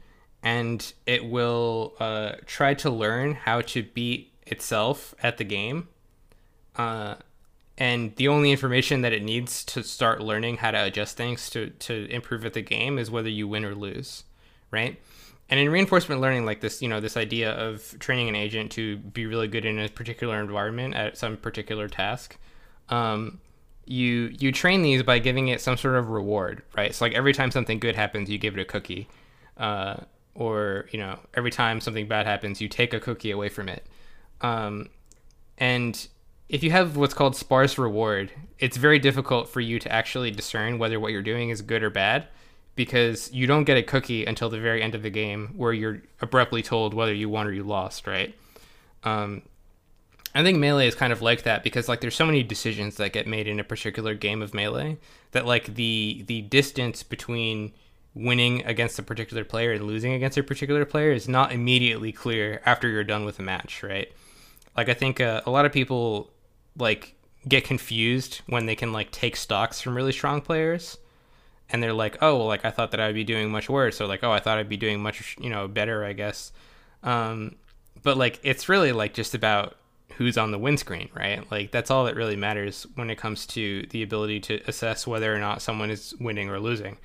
[0.41, 5.89] and it will uh, try to learn how to beat itself at the game.
[6.75, 7.17] Uh,
[7.79, 11.69] and the only information that it needs to start learning how to adjust things to,
[11.69, 14.25] to improve at the game is whether you win or lose,
[14.69, 14.99] right?
[15.49, 18.97] And in reinforcement learning, like this, you know, this idea of training an agent to
[18.97, 22.37] be really good in a particular environment at some particular task,
[22.89, 23.39] um,
[23.85, 26.93] you you train these by giving it some sort of reward, right?
[26.93, 29.07] So like every time something good happens, you give it a cookie,
[29.57, 29.95] uh,
[30.35, 33.87] or you know, every time something bad happens, you take a cookie away from it,
[34.41, 34.89] um,
[35.57, 36.07] and
[36.49, 40.79] if you have what's called sparse reward, it's very difficult for you to actually discern
[40.79, 42.25] whether what you're doing is good or bad
[42.75, 46.01] because you don't get a cookie until the very end of the game where you're
[46.21, 48.35] abruptly told whether you won or you lost, right?
[49.03, 49.43] Um,
[50.33, 53.13] I think melee is kind of like that because like there's so many decisions that
[53.13, 54.97] get made in a particular game of melee
[55.31, 57.73] that like the the distance between
[58.13, 62.61] winning against a particular player and losing against a particular player is not immediately clear
[62.65, 64.11] after you're done with a match, right?
[64.77, 66.31] Like I think uh, a lot of people
[66.79, 67.15] like
[67.47, 70.97] get confused when they can like take stocks from really strong players
[71.69, 74.07] and they're like, "Oh, well, like I thought that I'd be doing much worse," or
[74.07, 76.51] like, "Oh, I thought I'd be doing much, you know, better, I guess."
[77.03, 77.55] Um,
[78.01, 79.75] but like, it's really like just about
[80.17, 81.49] who's on the windscreen, right?
[81.51, 85.33] Like that's all that really matters when it comes to the ability to assess whether
[85.33, 86.97] or not someone is winning or losing.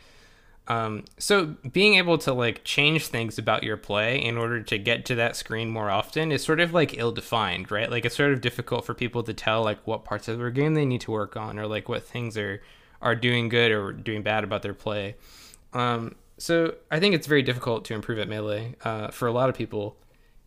[0.67, 5.05] Um, so being able to like change things about your play in order to get
[5.07, 7.91] to that screen more often is sort of like ill-defined, right?
[7.91, 10.75] Like it's sort of difficult for people to tell like what parts of their game
[10.75, 12.63] they need to work on or like what things are
[13.03, 15.15] are doing good or doing bad about their play.
[15.75, 19.51] Um, so I think it's very difficult to improve at melee uh, for a lot
[19.51, 19.97] of people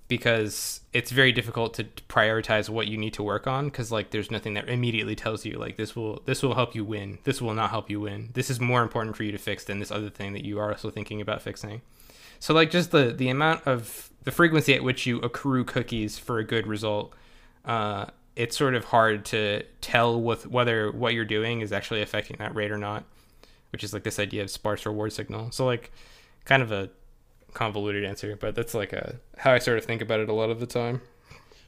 [0.08, 4.32] because it's very difficult to prioritize what you need to work on because like there's
[4.32, 7.54] nothing that immediately tells you like this will this will help you win this will
[7.54, 10.10] not help you win this is more important for you to fix than this other
[10.10, 11.82] thing that you are also thinking about fixing.
[12.40, 16.40] So like just the the amount of the frequency at which you accrue cookies for
[16.40, 17.14] a good result
[17.66, 22.38] uh, it's sort of hard to tell with whether what you're doing is actually affecting
[22.38, 23.04] that rate or not
[23.72, 25.52] which is like this idea of sparse reward signal.
[25.52, 25.92] So like
[26.46, 26.90] kind of a
[27.58, 30.52] convoluted answer, but that's like a how I sort of think about it a lot
[30.52, 31.02] of the time.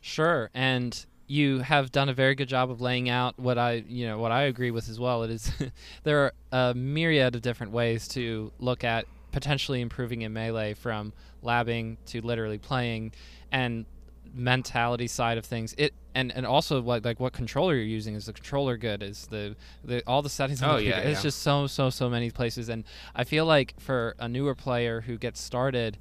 [0.02, 4.08] Sure, and you have done a very good job of laying out what I, you
[4.08, 5.24] know, what I agree with as well.
[5.24, 5.52] It is
[6.04, 11.12] there are a myriad of different ways to look at potentially improving in melee from
[11.44, 13.12] labbing to literally playing
[13.52, 13.86] and
[14.34, 18.26] mentality side of things it and and also like like what controller you're using is
[18.26, 19.02] the controller good?
[19.04, 21.24] Is the the all the settings oh, the yeah, it's yeah.
[21.24, 22.84] just so so so many places and
[23.16, 25.98] i feel like for a newer player who gets started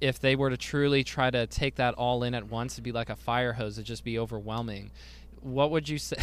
[0.00, 2.92] if they were to truly try to take that all in at once it'd be
[2.92, 4.90] like a fire hose it'd just be overwhelming.
[5.40, 6.16] What would you say?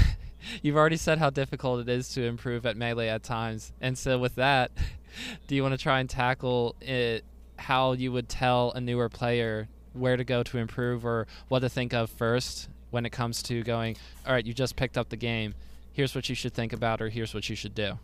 [0.62, 4.18] You've already said how difficult it is to improve at melee at times and so
[4.20, 4.72] with that
[5.48, 7.24] do you want to try and tackle it
[7.58, 11.70] how you would tell a newer player where to go to improve or what to
[11.70, 15.18] think of first when it comes to going, all right, you just picked up the
[15.18, 15.56] game.
[15.92, 17.98] Here's what you should think about, or here's what you should do.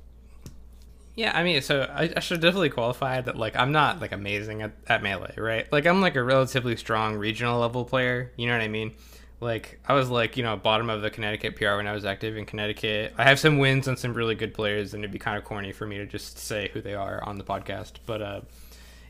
[1.15, 4.61] Yeah, I mean, so I, I should definitely qualify that like I'm not like amazing
[4.61, 5.69] at, at melee, right?
[5.71, 8.31] Like I'm like a relatively strong regional level player.
[8.37, 8.93] You know what I mean?
[9.41, 12.37] Like I was like you know bottom of the Connecticut PR when I was active
[12.37, 13.13] in Connecticut.
[13.17, 15.73] I have some wins on some really good players, and it'd be kind of corny
[15.73, 17.93] for me to just say who they are on the podcast.
[18.05, 18.41] But uh,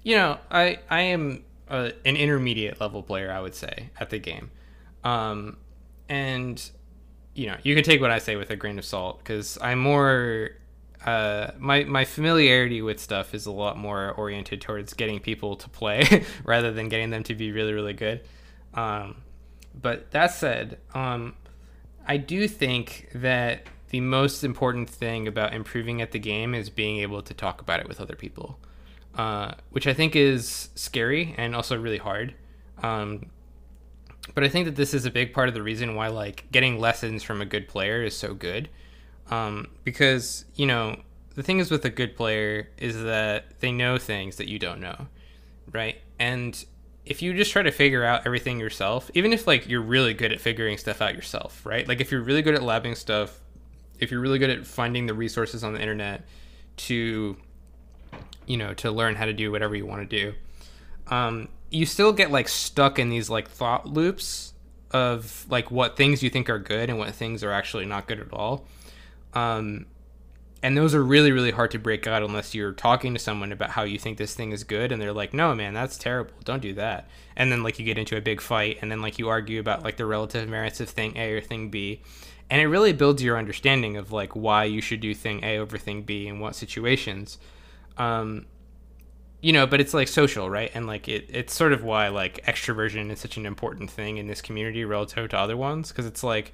[0.01, 4.19] you know, I I am uh, an intermediate level player, I would say, at the
[4.19, 4.51] game.
[5.03, 5.57] Um,
[6.07, 6.69] and
[7.33, 9.79] you know, you can take what I say with a grain of salt because I'm
[9.79, 10.51] more
[11.05, 15.69] uh, my my familiarity with stuff is a lot more oriented towards getting people to
[15.69, 18.21] play rather than getting them to be really really good.
[18.73, 19.23] Um,
[19.79, 21.35] but that said, um,
[22.05, 26.97] I do think that the most important thing about improving at the game is being
[26.97, 28.59] able to talk about it with other people,
[29.15, 32.35] uh, which I think is scary and also really hard.
[32.81, 33.29] Um,
[34.35, 36.79] but I think that this is a big part of the reason why like getting
[36.79, 38.69] lessons from a good player is so good.
[39.31, 41.01] Um, because you know
[41.35, 44.81] the thing is with a good player is that they know things that you don't
[44.81, 45.07] know,
[45.71, 45.97] right?
[46.19, 46.63] And
[47.05, 50.31] if you just try to figure out everything yourself, even if like you're really good
[50.31, 51.87] at figuring stuff out yourself, right?
[51.87, 53.39] Like if you're really good at labbing stuff,
[53.99, 56.27] if you're really good at finding the resources on the internet
[56.77, 57.37] to,
[58.49, 60.33] you know, to learn how to do whatever you want to do,
[61.07, 64.53] um, you still get like stuck in these like thought loops
[64.89, 68.19] of like what things you think are good and what things are actually not good
[68.19, 68.65] at all.
[69.35, 69.85] Um,
[70.63, 73.69] and those are really really hard to break out unless you're talking to someone about
[73.69, 76.33] how you think this thing is good and they're like no man that's terrible.
[76.43, 77.07] Don't do that.
[77.35, 79.83] And then like you get into a big fight and then like you argue about
[79.83, 82.01] like the relative merits of thing a or thing b.
[82.49, 85.77] And it really builds your understanding of like why you should do thing a over
[85.77, 87.37] thing b in what situations
[87.99, 88.45] um
[89.41, 90.71] you know but it's like social right?
[90.73, 94.27] And like it, it's sort of why like extroversion is such an important thing in
[94.27, 96.53] this community relative to other ones because it's like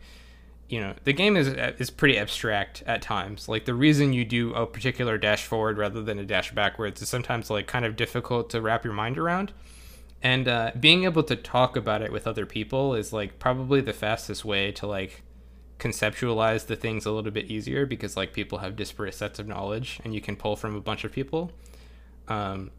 [0.67, 1.47] you know the game is
[1.79, 3.47] is pretty abstract at times.
[3.47, 7.09] Like the reason you do a particular dash forward rather than a dash backwards is
[7.09, 9.53] sometimes like kind of difficult to wrap your mind around.
[10.23, 13.93] And uh, being able to talk about it with other people is like probably the
[13.93, 15.21] fastest way to like
[15.79, 19.99] conceptualize the things a little bit easier because like people have disparate sets of knowledge
[20.03, 21.51] and you can pull from a bunch of people
[22.29, 22.71] um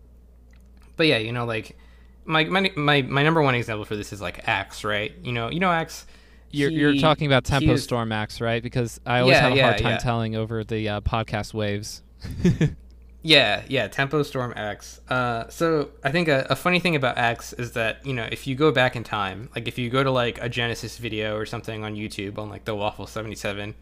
[0.97, 1.77] but yeah you know like
[2.25, 5.51] my my my, my number one example for this is like axe right you know
[5.51, 6.07] you know axe
[6.51, 8.63] You're, you're talking about Tempo is- Storm Max, right?
[8.63, 9.99] Because I always Yeah, have a hard time yeah.
[9.99, 12.03] telling over the uh, podcast waves.
[13.27, 15.01] Yeah, yeah, Tempo Storm Axe.
[15.09, 18.47] Uh, so I think a, a funny thing about Axe is that you know if
[18.47, 21.45] you go back in time, like if you go to like a Genesis video or
[21.45, 23.75] something on YouTube on like the Waffle seventy seven,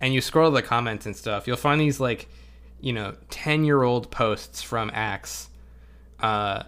[0.00, 2.26] and you scroll the comments and stuff, you'll find these like,
[2.80, 5.50] you know, ten year old posts from Axe,
[6.20, 6.62] uh,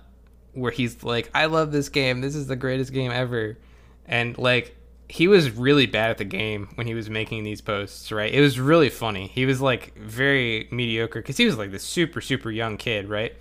[0.53, 2.21] where he's like, "I love this game.
[2.21, 3.57] This is the greatest game ever,"
[4.05, 4.77] and like
[5.09, 8.33] he was really bad at the game when he was making these posts, right?
[8.33, 9.29] It was really funny.
[9.29, 13.35] He was like very mediocre because he was like this super, super young kid, right?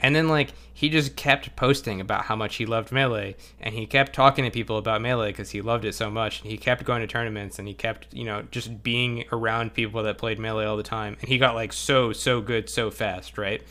[0.00, 3.86] And then like he just kept posting about how much he loved Melee and he
[3.86, 6.42] kept talking to people about Melee because he loved it so much.
[6.42, 10.02] And he kept going to tournaments and he kept, you know, just being around people
[10.04, 11.16] that played Melee all the time.
[11.20, 13.62] And he got like so, so good so fast, right?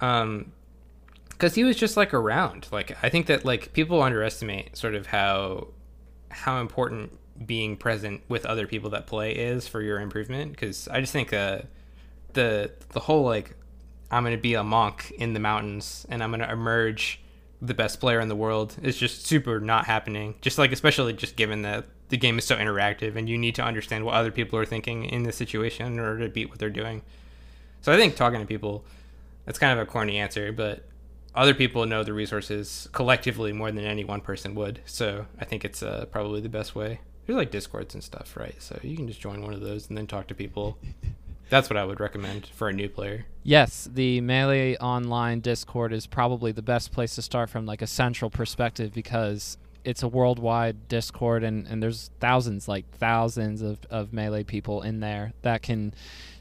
[0.00, 0.52] Um,
[1.28, 2.68] because he was just like around.
[2.72, 5.68] Like I think that like people underestimate sort of how
[6.34, 11.00] how important being present with other people that play is for your improvement because i
[11.00, 11.58] just think uh,
[12.34, 13.56] the the whole like
[14.10, 17.20] i'm gonna be a monk in the mountains and i'm gonna emerge
[17.64, 20.34] the best player in the world is just super not happening.
[20.42, 23.62] Just like especially just given that the game is so interactive and you need to
[23.62, 26.70] understand what other people are thinking in this situation in order to beat what they're
[26.70, 27.02] doing.
[27.80, 28.84] So i think talking to people
[29.44, 30.84] that's kind of a corny answer but
[31.34, 34.80] other people know the resources collectively more than any one person would.
[34.84, 37.00] So I think it's uh, probably the best way.
[37.26, 38.54] There's like discords and stuff, right?
[38.60, 40.78] So you can just join one of those and then talk to people.
[41.50, 43.26] That's what I would recommend for a new player.
[43.42, 47.86] Yes, the Melee Online Discord is probably the best place to start from like a
[47.86, 54.12] central perspective because it's a worldwide Discord and, and there's thousands, like thousands of, of
[54.12, 55.94] Melee people in there that can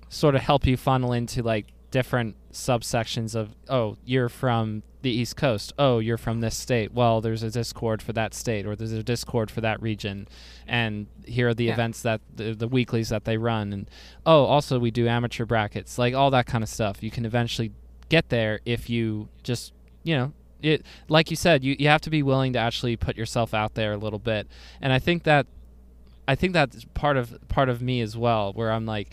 [0.07, 5.37] sort of help you funnel into like different subsections of oh you're from the east
[5.37, 5.71] coast.
[5.77, 6.91] Oh you're from this state.
[6.91, 10.27] Well there's a discord for that state or there's a discord for that region.
[10.67, 11.73] And here are the Yeah.
[11.73, 13.71] events that the, the weeklies that they run.
[13.71, 13.87] And
[14.25, 17.03] oh also we do amateur brackets like all that kind of stuff.
[17.03, 17.71] You can eventually
[18.09, 19.71] get there if you just
[20.03, 20.33] you know
[20.63, 23.75] it like you said you, you have to be willing to actually put yourself out
[23.75, 24.47] there a little bit.
[24.81, 25.45] And i think that
[26.27, 29.11] i think that's part of part of me as well where i'm like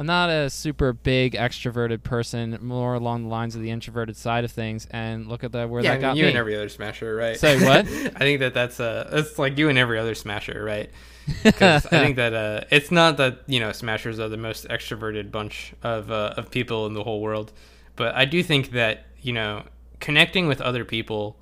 [0.00, 4.44] I'm not a super big extroverted person, more along the lines of the introverted side
[4.44, 4.86] of things.
[4.90, 6.28] And look at that where yeah, that I got mean, you me.
[6.30, 7.38] and every other smasher, right?
[7.38, 7.80] Say what?
[8.16, 10.90] I think that that's uh, that's like you and every other smasher, right?
[11.44, 15.30] Because I think that uh, it's not that you know smashers are the most extroverted
[15.30, 17.52] bunch of uh, of people in the whole world,
[17.94, 19.64] but I do think that you know
[20.00, 21.36] connecting with other people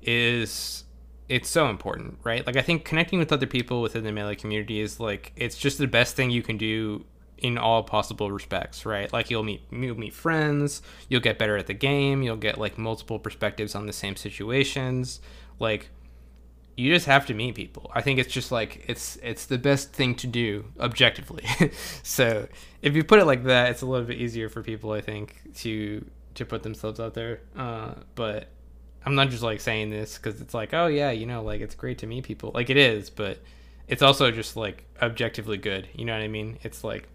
[0.00, 0.84] is
[1.28, 2.46] it's so important, right?
[2.46, 5.76] Like I think connecting with other people within the melee community is like it's just
[5.76, 7.04] the best thing you can do
[7.38, 9.12] in all possible respects, right?
[9.12, 12.78] Like you'll meet you'll meet friends, you'll get better at the game, you'll get like
[12.78, 15.20] multiple perspectives on the same situations.
[15.58, 15.90] Like
[16.76, 17.90] you just have to meet people.
[17.92, 21.44] I think it's just like it's it's the best thing to do objectively.
[22.04, 22.46] so
[22.82, 25.40] if you put it like that, it's a little bit easier for people, I think,
[25.56, 27.40] to to put themselves out there.
[27.56, 28.48] Uh, but
[29.04, 31.74] I'm not just like saying this because it's like, oh yeah, you know, like it's
[31.74, 32.52] great to meet people.
[32.54, 33.40] Like it is, but
[33.88, 35.88] it's also just like objectively good.
[35.94, 36.58] You know what I mean?
[36.62, 37.08] It's like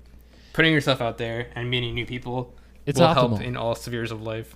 [0.54, 2.54] putting yourself out there and meeting new people
[2.86, 3.30] It's will optimal.
[3.38, 4.54] help in all spheres of life.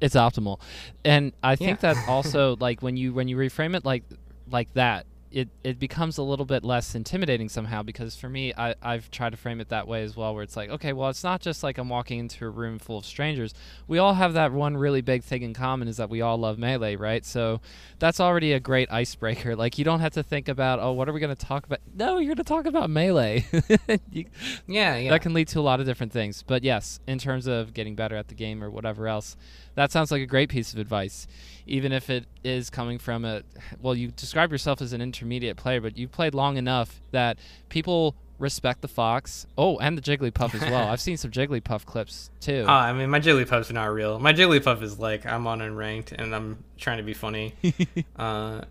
[0.00, 0.60] it's optimal
[1.04, 1.94] and i think Yeah.
[1.94, 4.04] that also like when you when you reframe it like
[4.50, 5.06] like that
[5.36, 9.30] it it becomes a little bit less intimidating somehow because for me I, i've tried
[9.30, 11.62] to frame it that way as well where it's like okay well it's not just
[11.62, 13.52] like i'm walking into a room full of strangers.
[13.86, 16.58] We all have that one really big thing in common is that we all love
[16.58, 17.22] melee right?
[17.24, 17.60] So
[17.98, 19.54] that's already a great icebreaker.
[19.66, 21.80] Like you don't have to think about oh what are we going to talk about?
[21.94, 23.44] No you're going to talk about melee.
[24.10, 24.26] You-
[24.66, 25.10] Yeah, yeah.
[25.10, 26.42] that can lead to a lot of different things.
[26.42, 29.36] But yes, in terms of getting better at the game or whatever else,
[29.76, 31.26] that sounds like a great piece of advice.
[31.66, 33.42] Even if it is coming from a
[33.80, 38.14] well, you describe yourself as an intermediate player, but you've played long enough that people
[38.38, 39.46] respect the fox.
[39.56, 40.88] Oh, and the Jigglypuff as well.
[40.88, 42.64] I've seen some Jigglypuff clips too.
[42.68, 44.18] Uh, I mean, my Jigglypuff's not real.
[44.18, 47.54] My Jigglypuff is like I'm on unranked and I'm trying to be funny.
[48.16, 48.62] uh,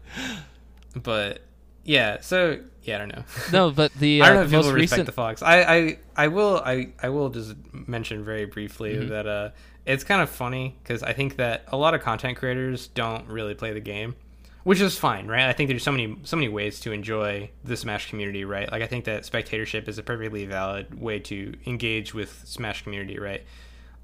[0.96, 1.42] but
[1.84, 3.24] yeah, so yeah, I don't know.
[3.52, 5.42] no, but the I don't uh, know if people respect recent the fox.
[5.42, 9.10] I, I, I will I, I will just mention very briefly Mhm.
[9.10, 9.50] that uh,
[9.86, 13.54] it's kind of funny because I think that a lot of content creators don't really
[13.54, 14.16] play the game,
[14.64, 15.48] which is fine, right?
[15.48, 18.72] I think there's so many so many ways to enjoy the Smash community, right?
[18.72, 23.20] Like I think that spectatorship is a perfectly valid way to engage with Smash community,
[23.20, 23.44] right?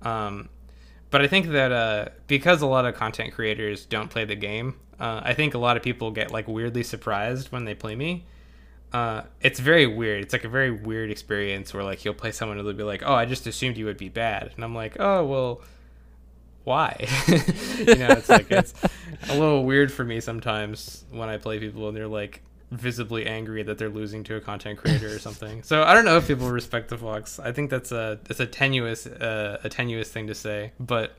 [0.03, 0.49] Um,
[1.09, 4.75] but I think that uh, because a lot of content creators don't play the game,
[4.99, 8.25] uh, I think a lot of people get like weirdly surprised when they play me.
[8.93, 10.23] Uh, it's very weird.
[10.23, 13.03] It's like a very weird experience where like you'll play someone and they'll be like,
[13.05, 15.61] "Oh, I just assumed you would be bad," and I'm like, "Oh, well,
[16.65, 18.73] why?" you know, it's like it's
[19.29, 23.63] a little weird for me sometimes when I play people and they're like, visibly angry
[23.63, 25.61] that they're losing to a content creator or something.
[25.61, 27.37] So I don't know if people respect the Fox.
[27.39, 31.13] I think that's a that's a tenuous uh, a tenuous thing to say, but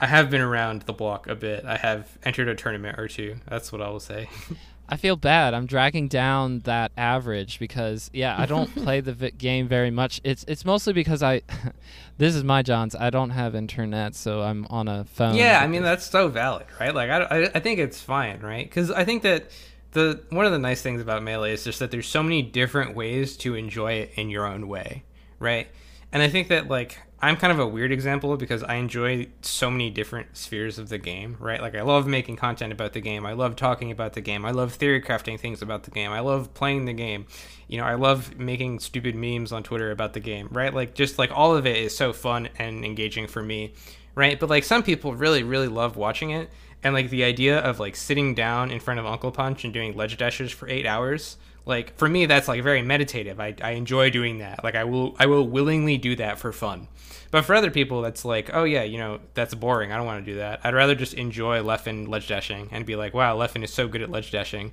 [0.00, 1.64] I have been around the block a bit.
[1.64, 3.36] I have entered a tournament or two.
[3.48, 4.28] That's what I will say.
[4.92, 5.54] I feel bad.
[5.54, 10.20] I'm dragging down that average because yeah, I don't play the vi- game very much.
[10.22, 11.40] It's it's mostly because I
[12.18, 12.94] this is my Johns.
[12.94, 15.36] I don't have internet, so I'm on a phone.
[15.36, 16.94] Yeah, I mean that's so valid, right?
[16.94, 18.68] Like I, I, I think it's fine, right?
[18.68, 19.50] Because I think that
[19.92, 22.94] the one of the nice things about melee is just that there's so many different
[22.94, 25.04] ways to enjoy it in your own way,
[25.38, 25.68] right?
[26.12, 29.70] And I think that like I'm kind of a weird example because I enjoy so
[29.70, 31.60] many different spheres of the game, right?
[31.60, 33.24] Like I love making content about the game.
[33.24, 34.44] I love talking about the game.
[34.44, 36.10] I love theory crafting things about the game.
[36.10, 37.26] I love playing the game.
[37.68, 40.74] You know, I love making stupid memes on Twitter about the game, right?
[40.74, 43.72] Like just like all of it is so fun and engaging for me,
[44.14, 44.38] right?
[44.38, 46.50] But like some people really really love watching it
[46.82, 49.96] and like the idea of like sitting down in front of Uncle Punch and doing
[49.96, 54.10] ledge dashes for 8 hours like for me that's like very meditative I, I enjoy
[54.10, 56.88] doing that like i will i will willingly do that for fun
[57.32, 59.90] but for other people, that's like, oh yeah, you know, that's boring.
[59.90, 60.60] I don't want to do that.
[60.62, 64.02] I'd rather just enjoy Leffen ledge dashing and be like, wow, Leffen is so good
[64.02, 64.70] at ledge dashing,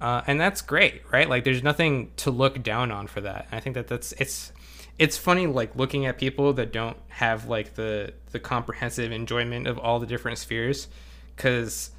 [0.00, 1.28] uh, and that's great, right?
[1.28, 3.48] Like, there's nothing to look down on for that.
[3.50, 4.52] I think that that's it's
[4.96, 9.76] it's funny like looking at people that don't have like the the comprehensive enjoyment of
[9.76, 10.86] all the different spheres
[11.34, 11.90] because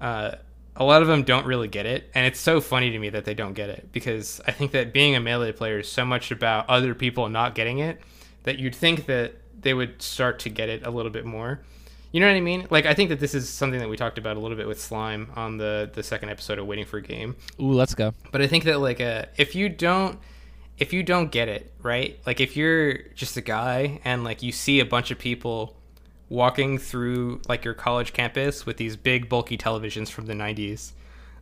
[0.00, 0.32] uh,
[0.76, 3.24] a lot of them don't really get it and it's so funny to me that
[3.24, 6.30] they don't get it because i think that being a melee player is so much
[6.30, 8.00] about other people not getting it
[8.46, 11.60] that you'd think that they would start to get it a little bit more.
[12.12, 12.66] You know what I mean?
[12.70, 14.80] Like I think that this is something that we talked about a little bit with
[14.80, 17.36] slime on the the second episode of Waiting for a Game.
[17.60, 18.14] Ooh, let's go.
[18.30, 20.18] But I think that like uh, if you don't
[20.78, 24.52] if you don't get it right, like if you're just a guy and like you
[24.52, 25.76] see a bunch of people
[26.28, 30.92] walking through like your college campus with these big bulky televisions from the 90s,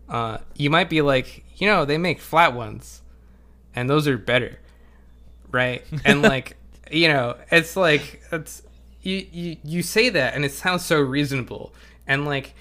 [0.08, 3.02] uh, you might be like, you know, they make flat ones,
[3.74, 4.58] and those are better,
[5.50, 5.84] right?
[6.04, 6.56] And like
[6.90, 8.62] you know, it's like it's
[9.02, 11.74] you, you you say that and it sounds so reasonable
[12.06, 12.54] and like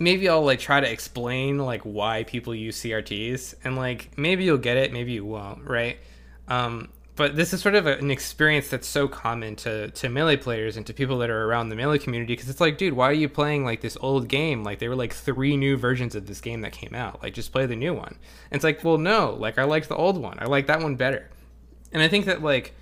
[0.00, 4.58] maybe I'll like try to explain like why people use CRTs and like maybe you'll
[4.58, 5.98] get it, maybe you won't, right?
[6.48, 10.36] Um, but this is sort of a, an experience that's so common to to melee
[10.36, 13.08] players and to people that are around the melee community because it's like, dude, why
[13.08, 14.64] are you playing like this old game?
[14.64, 17.22] Like there were like three new versions of this game that came out.
[17.22, 18.16] Like just play the new one.
[18.50, 20.38] And it's like, well, no, like I liked the old one.
[20.40, 21.30] I like that one better.
[21.92, 22.74] And I think that like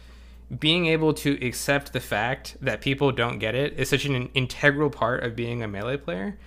[0.58, 4.90] being able to accept the fact that people don't get it is such an integral
[4.90, 6.38] part of being a melee player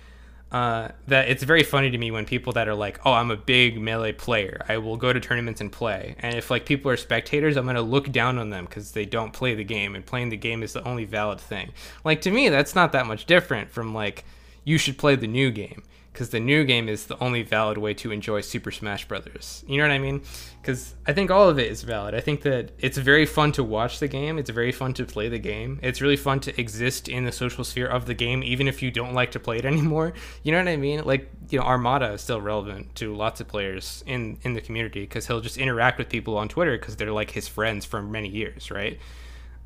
[0.52, 3.36] uh, that it's very funny to me when people that are like, "Oh, I'm a
[3.36, 4.64] big melee player.
[4.68, 7.82] I will go to tournaments and play." And if like people are spectators, I'm gonna
[7.82, 10.72] look down on them because they don't play the game, and playing the game is
[10.72, 11.72] the only valid thing.
[12.04, 14.24] Like to me, that's not that much different from like
[14.64, 15.82] you should play the new game
[16.16, 19.62] because the new game is the only valid way to enjoy Super Smash Brothers.
[19.68, 20.22] You know what I mean?
[20.62, 22.14] Because I think all of it is valid.
[22.14, 24.38] I think that it's very fun to watch the game.
[24.38, 25.78] It's very fun to play the game.
[25.82, 28.90] It's really fun to exist in the social sphere of the game, even if you
[28.90, 30.14] don't like to play it anymore.
[30.42, 31.04] You know what I mean?
[31.04, 35.00] Like you know, Armada is still relevant to lots of players in in the community
[35.00, 38.30] because he'll just interact with people on Twitter because they're like his friends for many
[38.30, 38.98] years, right?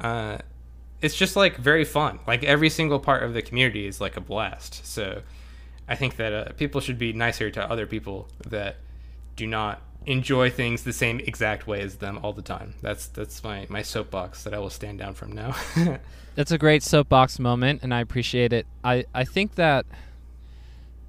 [0.01, 0.39] Uh,
[1.01, 2.19] it's just like very fun.
[2.27, 4.85] Like every single part of the community is like a blast.
[4.85, 5.23] So
[5.91, 8.77] I think that uh, people should be nicer to other people that
[9.35, 12.75] do not enjoy things the same exact way as them all the time.
[12.81, 15.57] That's that's my my soapbox that I will stand down from now.
[16.37, 18.67] that's a great soapbox moment, and I appreciate it.
[18.85, 19.85] I I think that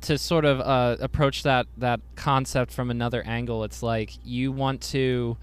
[0.02, 4.82] to sort of uh, approach that that concept from another angle, it's like you want
[4.82, 5.38] to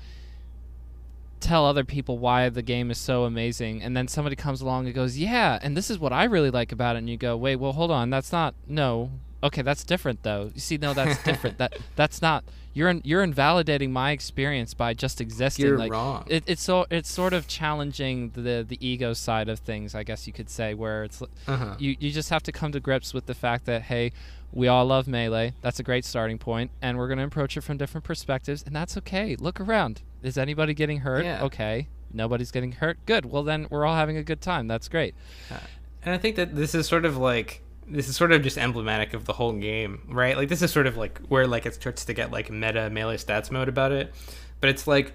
[1.41, 4.95] tell other people why the game is so amazing and then somebody comes along and
[4.97, 7.55] goes yeah and this is what i really like about it and you go wait
[7.55, 9.09] well hold on that's not no
[9.43, 10.51] okay, that's different though.
[10.55, 11.59] You see, no, that's different.
[11.59, 12.45] that that's not
[12.79, 15.67] you're in, you're invalidating my experience by just existing.
[15.67, 16.25] You're like, wrong.
[16.29, 20.27] It, it's so it's sort of challenging the the ego side of things, I guess
[20.27, 21.75] you could say, where it's uh-huh.
[21.79, 24.13] you you just have to come to grips with the fact that hey,
[24.53, 25.55] we all love melee.
[25.61, 28.97] That's a great starting point, and we're gonna approach it from different perspectives, and that's
[28.99, 29.35] okay.
[29.35, 30.03] Look around.
[30.23, 31.25] Is anybody getting hurt?
[31.25, 31.43] Yeah.
[31.45, 31.89] Okay.
[32.13, 32.99] Nobody's getting hurt.
[33.07, 33.27] Good.
[33.27, 34.69] Well, then we're all having a good time.
[34.69, 35.15] That's great.
[35.51, 35.59] Uh,
[36.03, 39.15] and I think that this is sort of like this is sort of just emblematic
[39.15, 40.37] of the whole game, right?
[40.37, 43.17] Like this is sort of like where like it starts to get like meta melee
[43.17, 44.13] stats mode about it.
[44.61, 45.13] But it's like,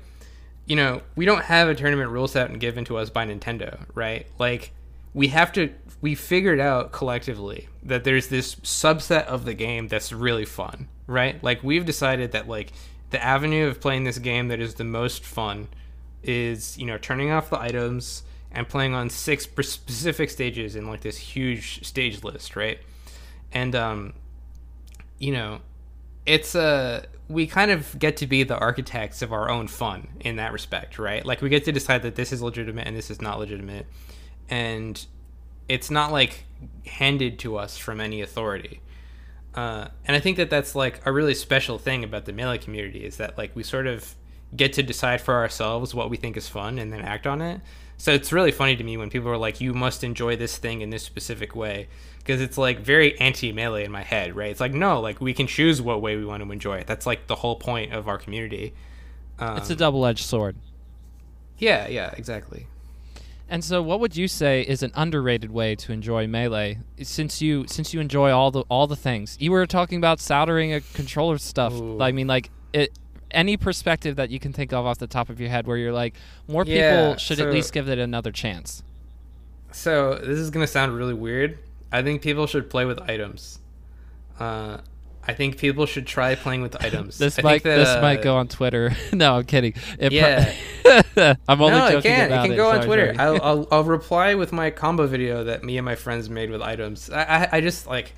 [0.66, 3.86] you know, we don't have a tournament rule set and given to us by Nintendo,
[3.94, 4.28] right?
[4.40, 4.72] Like
[5.14, 10.12] we have to we figured out collectively that there's this subset of the game that's
[10.12, 11.42] really fun, right?
[11.44, 12.74] Like we've decided that like
[13.12, 15.68] the avenue of playing this game that is the most fun
[16.24, 21.02] is, you know, turning off the items and playing on six specific stages in like
[21.02, 22.80] this huge stage list, right?
[23.52, 24.14] And um,
[25.20, 25.60] you know,
[26.26, 30.36] it's a we kind of get to be the architects of our own fun in
[30.36, 31.26] that respect, right?
[31.26, 33.88] Like we get to decide that this is legitimate and this is not legitimate,
[34.50, 35.04] and
[35.68, 36.46] it's not like
[36.86, 38.82] handed to us from any authority.
[39.56, 43.06] Uh, and I think that that's like a really special thing about the melee community
[43.06, 44.16] is that like we sort of
[44.56, 47.62] get to decide for ourselves what we think is fun and then act on it.
[48.04, 50.82] So it's really funny to me when people are like, "You must enjoy this thing
[50.82, 51.88] in this specific way,"
[52.18, 54.52] because it's like very anti melee in my head, right?
[54.52, 56.86] It's like no, like we can choose what way we want to enjoy it.
[56.86, 58.74] That's like the whole point of our community.
[59.40, 60.58] Um, it's a double edged sword.
[61.58, 62.68] Yeah, yeah, exactly.
[63.48, 66.80] And so, what would you say is an underrated way to enjoy melee?
[67.02, 70.74] Since you since you enjoy all the all the things you were talking about soldering
[70.74, 71.72] a controller stuff.
[71.72, 72.02] Ooh.
[72.02, 73.00] I mean, like it.
[73.34, 75.94] Any perspective that you can think of off the top of your head, where you're
[75.94, 76.14] like,
[76.48, 78.84] more yeah, people should so, at least give it another chance.
[79.72, 81.58] So this is gonna sound really weird.
[81.92, 83.60] I think people should play with items.
[84.40, 84.78] Uh,
[85.26, 87.18] I think people should try playing with items.
[87.18, 88.96] this I might that, this uh, might go on Twitter.
[89.14, 89.74] no, I'm kidding.
[90.00, 90.54] It yeah,
[90.84, 92.28] pro- I'm only no, joking it can.
[92.28, 92.48] about it.
[92.50, 93.16] can go on Twitter.
[93.18, 96.62] I'll, I'll, I'll reply with my combo video that me and my friends made with
[96.62, 97.10] items.
[97.10, 98.14] I I, I just like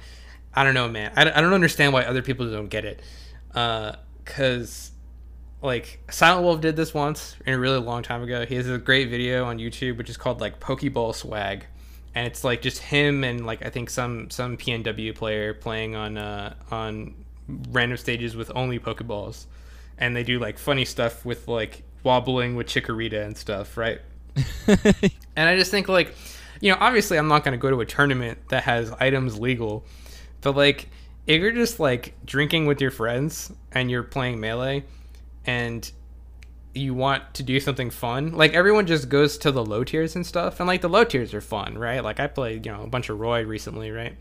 [0.53, 1.11] I don't know, man.
[1.15, 3.01] I, I don't understand why other people don't get it.
[3.53, 4.91] Uh, cause
[5.65, 8.45] like Silent Wolf did this once in a really long time ago.
[8.45, 11.65] He has a great video on YouTube which is called like Pokeball Swag
[12.15, 16.17] and it's like just him and like I think some some PNW player playing on
[16.17, 17.13] uh, on
[17.69, 19.45] random stages with only Pokeballs,
[19.97, 23.99] and they do like funny stuff with like wobbling with Chikorita and stuff, right?
[24.67, 26.15] and I just think like,
[26.61, 29.85] you know, obviously I'm not gonna go to a tournament that has items legal,
[30.39, 30.87] but like
[31.27, 34.85] if you're just like drinking with your friends and you're playing melee,
[35.45, 35.89] and
[36.73, 40.25] you want to do something fun, like everyone just goes to the low tiers and
[40.25, 42.03] stuff, and like the low tiers are fun, right?
[42.03, 44.15] Like I played, you know, a bunch of Roy recently, right?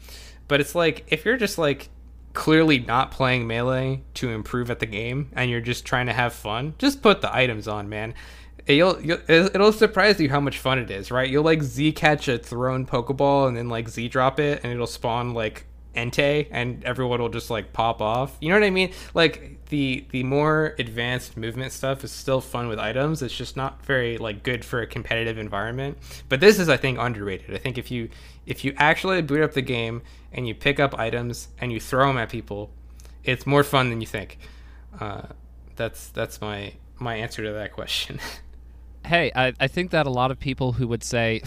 [0.46, 1.90] But it's like if you're just like
[2.32, 6.32] clearly not playing melee to improve at the game and you're just trying to have
[6.32, 8.14] fun, just put the items on, man.
[8.66, 11.28] You'll, you'll it'll surprise you how much fun it is, right?
[11.28, 14.86] You'll like Z catch a thrown Pokeball and then like Z drop it, and it'll
[14.86, 18.36] spawn like Entei and everyone will just like pop off.
[18.40, 18.92] You know what I mean?
[19.14, 23.22] Like the the more advanced movement stuff is still fun with items.
[23.22, 25.98] It's just not very like good for a competitive environment.
[26.28, 27.54] But this is I think underrated.
[27.54, 28.08] I think if you
[28.46, 32.08] if you actually boot up the game and you pick up items and you throw
[32.08, 32.70] them at people,
[33.22, 34.38] it's more fun than you think.
[35.00, 35.22] Uh,
[35.76, 38.20] that's that's my my answer to that question.
[39.06, 41.42] hey, I, I think that a lot of people who would say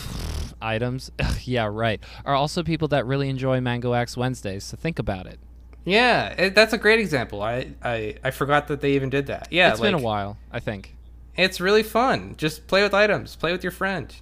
[0.61, 1.11] items,
[1.43, 4.63] yeah, right, are also people that really enjoy Mango X Wednesdays.
[4.63, 5.39] So think about it.
[5.85, 7.41] Yeah, it, that's a great example.
[7.41, 9.47] I, I I forgot that they even did that.
[9.51, 10.37] Yeah, it's like, been a while.
[10.51, 10.97] I think
[11.37, 12.35] it's really fun.
[12.37, 13.35] Just play with items.
[13.35, 14.13] Play with your friend.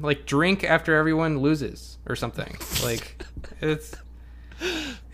[0.00, 2.56] Like drink after everyone loses or something.
[2.82, 3.24] like
[3.62, 3.94] it's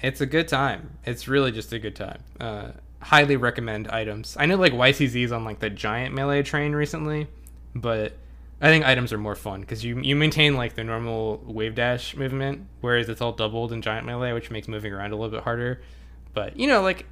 [0.03, 0.99] it's a good time.
[1.05, 2.23] It's really just a good time.
[2.41, 4.37] Uh, highly recommend items.
[4.39, 7.29] I know like YCZ's on like the giant melee train recently,
[7.75, 8.15] but
[8.65, 12.17] I think items are more fun because you you maintain like the normal wave dash
[12.17, 15.45] movement, whereas it's all doubled in giant melee, which makes moving around a little bit
[15.45, 15.83] harder.
[16.33, 17.05] But you know, like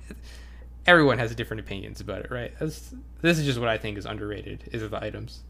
[0.86, 2.54] everyone has different opinions about it, right?
[2.58, 5.42] That's, this is just what I think is underrated: is the items.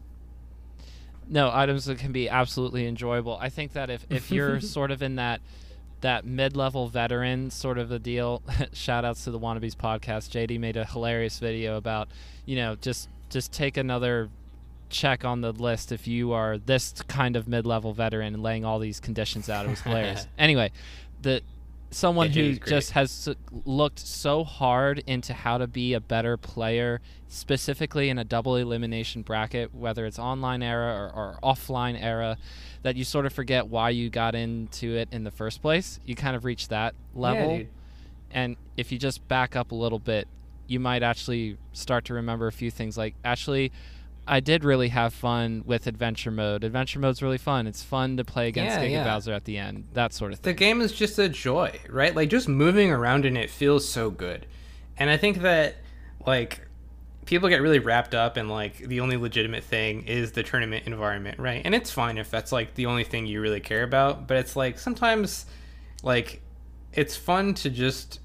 [1.29, 3.37] No, items that can be absolutely enjoyable.
[3.39, 5.39] I think that if if you're sort of in that
[6.01, 8.43] that mid-level veteran sort of a deal,
[8.73, 10.31] shout outs to the Wannabes podcast.
[10.31, 12.09] JD made a hilarious video about
[12.45, 14.29] you know just just take another
[14.93, 18.79] check on the list if you are this kind of mid-level veteran and laying all
[18.79, 19.65] these conditions out.
[19.65, 20.27] It was hilarious.
[20.37, 20.71] anyway,
[21.21, 21.41] the
[21.91, 23.29] someone yeah, who just has
[23.65, 29.21] looked so hard into how to be a better player, specifically in a double elimination
[29.21, 32.37] bracket, whether it's online era or, or offline era,
[32.83, 35.99] that you sort of forget why you got into it in the first place.
[36.05, 37.57] You kind of reach that level.
[37.57, 37.63] Yeah,
[38.31, 40.27] and if you just back up a little bit,
[40.67, 43.71] you might actually start to remember a few things like actually
[44.27, 46.63] I did really have fun with adventure mode.
[46.63, 47.67] Adventure mode's really fun.
[47.67, 49.03] It's fun to play against yeah, Giga yeah.
[49.03, 49.87] Bowser at the end.
[49.93, 50.53] That sort of thing.
[50.53, 52.15] The game is just a joy, right?
[52.15, 54.45] Like just moving around in it feels so good.
[54.97, 55.75] And I think that
[56.25, 56.61] like
[57.25, 61.39] people get really wrapped up in like the only legitimate thing is the tournament environment,
[61.39, 61.61] right?
[61.65, 64.55] And it's fine if that's like the only thing you really care about, but it's
[64.55, 65.45] like sometimes
[66.01, 66.41] like
[66.93, 68.19] it's fun to just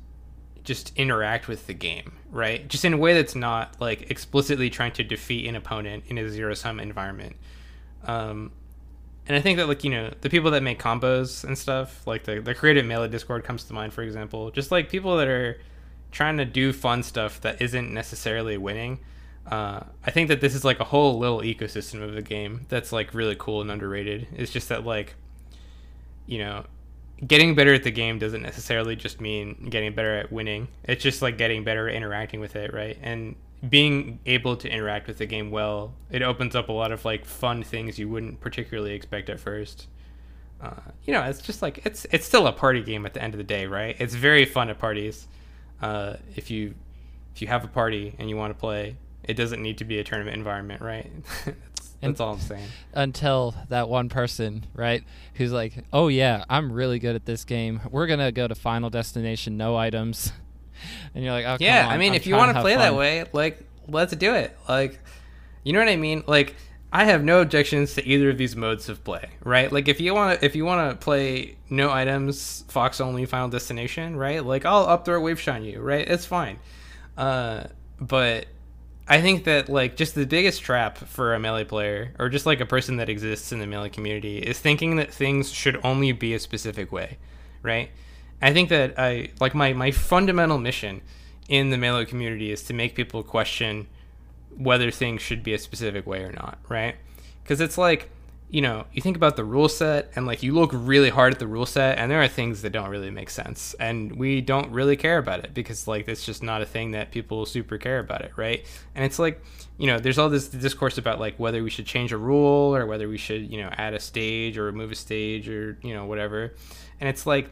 [0.69, 2.69] just interact with the game, right?
[2.69, 6.29] Just in a way that's not like explicitly trying to defeat an opponent in a
[6.29, 7.37] zero sum environment.
[8.05, 8.53] Um,
[9.27, 12.25] and I think that like you know the people that make combos and stuff, like
[12.25, 14.51] the the creative melee Discord comes to mind, for example.
[14.51, 15.59] Just like people that are
[16.12, 19.01] trying to do fun stuff that isn't necessarily winning.
[19.47, 22.93] Uh, I think that this is like a whole little ecosystem of the game that's
[22.93, 24.29] like really cool and underrated.
[24.35, 25.14] It's just that like,
[26.27, 26.64] you know,
[27.27, 30.69] getting better at the game doesn't necessarily just mean getting better at winning.
[30.85, 32.97] It's just like getting better at interacting with it, right?
[33.03, 33.37] And
[33.69, 37.25] being able to interact with the game well, it opens up a lot of like
[37.25, 39.89] fun things you wouldn't particularly expect at first.
[40.61, 43.35] Uh, you know, it's just like it's it's still a party game at the end
[43.35, 43.97] of the day, right?
[43.99, 45.27] It's very fun at parties.
[45.81, 46.75] Uh, if you
[47.35, 49.99] if you have a party and you want to play, it doesn't need to be
[49.99, 51.11] a tournament environment, right?
[52.01, 52.68] that's, all I'm saying.
[52.94, 55.03] Until that one person, right,
[55.34, 57.80] who's like, "Oh yeah, I'm really good at this game.
[57.90, 60.32] We're gonna go to Final Destination, no items."
[61.14, 62.94] and you're like, "Oh yeah." on, I mean, I'm if you want to play that
[62.94, 64.57] way, like let's do it.
[64.68, 64.99] Like,
[65.64, 66.22] you know what I mean?
[66.26, 66.55] Like,
[66.92, 69.70] I have no objections to either of these modes of play, right?
[69.70, 73.49] Like, if you want to, if you want to play no items, Fox only, Final
[73.49, 74.44] Destination, right?
[74.44, 76.07] Like, I'll up throw wave shine you, right?
[76.07, 76.59] It's fine.
[77.16, 77.64] Uh,
[78.01, 78.46] but
[79.09, 82.61] I think that like just the biggest trap for a melee player or just like
[82.61, 86.35] a person that exists in the melee community is thinking that things should only be
[86.35, 87.17] a specific way,
[87.63, 87.91] right?
[88.43, 91.01] I think that I like my my fundamental mission
[91.49, 93.87] in the melee community is to make people question
[94.57, 96.97] whether things should be a specific way or not, right?
[97.43, 98.11] Because it's like,
[98.51, 101.38] you know, you think about the rule set and like you look really hard at
[101.38, 104.70] the rule set and there are things that don't really make sense and we don't
[104.70, 107.99] really care about it because like it's just not a thing that people super care
[107.99, 108.64] about it, right?
[108.94, 109.42] And it's like,
[109.76, 112.86] you know, there's all this discourse about like whether we should change a rule or
[112.86, 116.07] whether we should, you know, add a stage or remove a stage or, you know,
[116.07, 116.55] whatever.
[117.01, 117.51] And it's like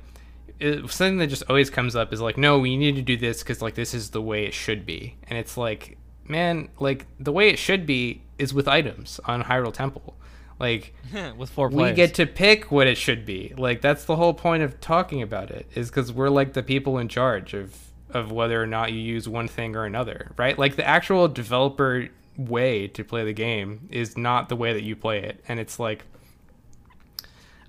[0.58, 3.42] it, something that just always comes up is like, no, we need to do this
[3.42, 7.32] because like this is the way it should be, and it's like, man, like the
[7.32, 10.16] way it should be is with items on Hyrule Temple,
[10.58, 10.94] like
[11.36, 13.52] with four we get to pick what it should be.
[13.56, 16.98] Like that's the whole point of talking about it is because we're like the people
[16.98, 17.76] in charge of
[18.10, 20.58] of whether or not you use one thing or another, right?
[20.58, 24.96] Like the actual developer way to play the game is not the way that you
[24.96, 26.04] play it, and it's like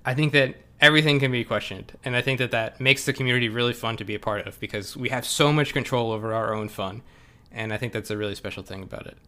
[0.04, 3.48] I think that everything can be questioned, and I think that that makes the community
[3.48, 6.54] really fun to be a part of because we have so much control over our
[6.54, 7.02] own fun,
[7.52, 9.18] and I think that's a really special thing about it.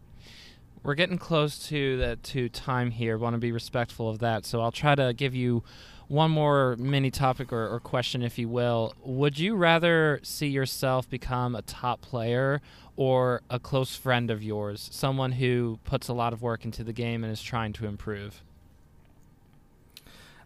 [0.83, 3.17] We're getting close to the to time here.
[3.17, 5.63] Want to be respectful of that, so I'll try to give you
[6.07, 8.93] one more mini topic or, or question, if you will.
[9.03, 12.61] Would you rather see yourself become a top player
[12.97, 16.91] or a close friend of yours, someone who puts a lot of work into the
[16.91, 18.43] game and is trying to improve?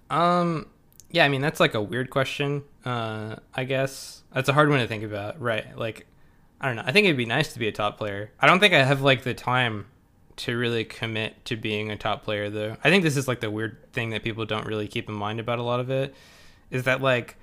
[0.10, 0.68] Um,
[1.10, 2.64] yeah, I mean that's like a weird question.
[2.84, 5.78] Uh, I guess that's a hard one to think about, right?
[5.78, 6.06] Like,
[6.62, 6.84] I don't know.
[6.86, 8.32] I think it'd be nice to be a top player.
[8.40, 9.88] I don't think I have like the time
[10.38, 12.78] to really commit to being a top player though.
[12.84, 15.40] I think this is like the weird thing that people don't really keep in mind
[15.40, 16.14] about a lot of it
[16.72, 17.38] is that like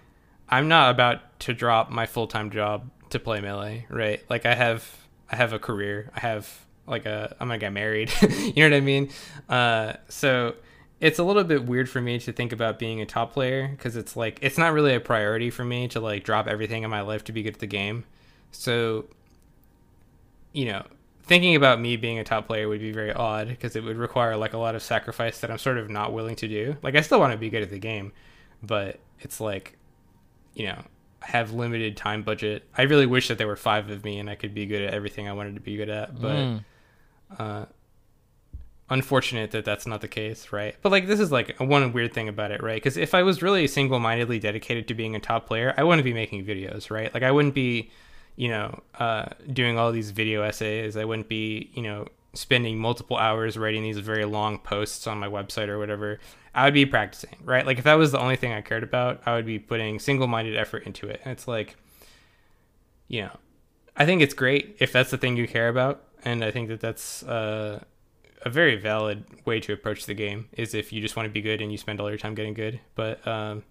[0.48, 4.22] I'm not about to drop my full-time job to play melee, right?
[4.28, 4.86] Like I have
[5.30, 6.10] I have a career.
[6.14, 8.12] I have like a I'm to get married.
[8.22, 9.10] you know what I mean?
[9.48, 10.54] Uh so
[11.00, 13.96] it's a little bit weird for me to think about being a top player because
[13.96, 17.00] it's like it's not really a priority for me to like drop everything in my
[17.00, 18.04] life to be good at the game.
[18.52, 19.06] So,
[20.52, 20.84] you know,
[21.22, 24.36] thinking about me being a top player would be very odd because it would require
[24.36, 26.76] like a lot of sacrifice that I'm sort of not willing to do.
[26.82, 28.12] Like I still want to be good at the game,
[28.62, 29.78] but it's like,
[30.54, 30.82] you know,
[31.22, 32.64] I have limited time budget.
[32.76, 34.94] I really wish that there were five of me and I could be good at
[34.94, 36.36] everything I wanted to be good at, but.
[36.36, 36.64] Mm.
[37.38, 37.64] Uh,
[38.92, 40.76] unfortunate that that's not the case, right?
[40.82, 42.76] But like this is like one weird thing about it, right?
[42.76, 46.12] Because if I was really single-mindedly dedicated to being a top player, I wouldn't be
[46.12, 47.12] making videos, right?
[47.12, 47.90] Like I wouldn't be,
[48.36, 50.96] you know, uh, doing all these video essays.
[50.96, 55.28] I wouldn't be, you know, spending multiple hours writing these very long posts on my
[55.28, 56.18] website or whatever.
[56.54, 57.64] I would be practicing, right?
[57.64, 60.56] Like if that was the only thing I cared about, I would be putting single-minded
[60.56, 61.20] effort into it.
[61.24, 61.76] And it's like,
[63.08, 63.36] you know,
[63.96, 66.80] I think it's great if that's the thing you care about, and I think that
[66.80, 67.84] that's uh,
[68.42, 70.48] a very valid way to approach the game.
[70.52, 72.54] Is if you just want to be good and you spend all your time getting
[72.54, 72.80] good.
[72.94, 73.64] But um,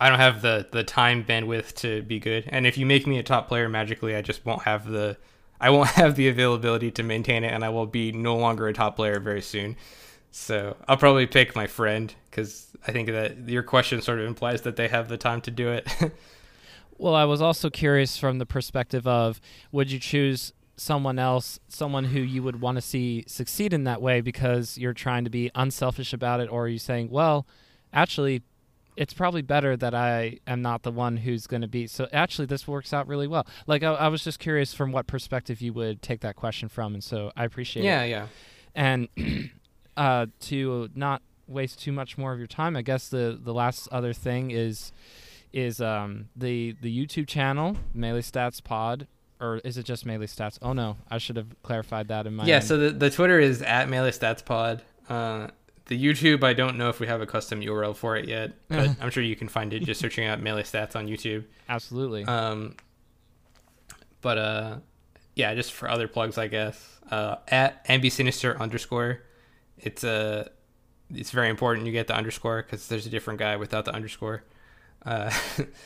[0.00, 3.18] I don't have the the time bandwidth to be good, and if you make me
[3.18, 5.16] a top player magically, I just won't have the
[5.60, 8.72] I won't have the availability to maintain it, and I will be no longer a
[8.72, 9.76] top player very soon.
[10.30, 14.62] So I'll probably pick my friend because I think that your question sort of implies
[14.62, 15.88] that they have the time to do it.
[16.96, 19.40] Well, I was also curious from the perspective of
[19.72, 24.00] would you choose someone else, someone who you would want to see succeed in that
[24.00, 27.46] way because you're trying to be unselfish about it, or are you saying, well,
[27.92, 28.42] actually,
[28.96, 31.86] it's probably better that I am not the one who's going to be.
[31.86, 33.46] So actually, this works out really well.
[33.66, 36.94] Like I, I was just curious from what perspective you would take that question from,
[36.94, 37.86] and so I appreciate it.
[37.86, 38.26] yeah, yeah.
[38.74, 39.08] And
[39.96, 43.88] uh, to not waste too much more of your time, I guess the the last
[43.90, 44.92] other thing is
[45.52, 49.06] is um, the the YouTube channel Melee Stats Pod,
[49.40, 50.58] or is it just Melee Stats?
[50.62, 52.64] Oh no, I should have clarified that in my yeah end.
[52.64, 55.48] so the, the twitter is at melee stats pod uh,
[55.86, 58.90] the YouTube, I don't know if we have a custom URL for it yet, but
[59.00, 61.44] I'm sure you can find it just searching out melee stats on YouTube.
[61.68, 62.24] Absolutely.
[62.24, 62.76] Um,
[64.22, 64.76] but uh,
[65.34, 66.98] yeah, just for other plugs, I guess.
[67.10, 69.22] Uh, at ambi sinister underscore,
[69.78, 70.48] it's uh,
[71.12, 74.42] it's very important you get the underscore because there's a different guy without the underscore.
[75.04, 75.30] Uh,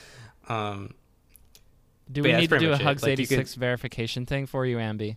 [0.49, 0.95] um,
[2.11, 2.85] do we yeah, need to do a much it.
[2.85, 5.17] Hugs Like, you could- 86 verification thing for you, Ambi?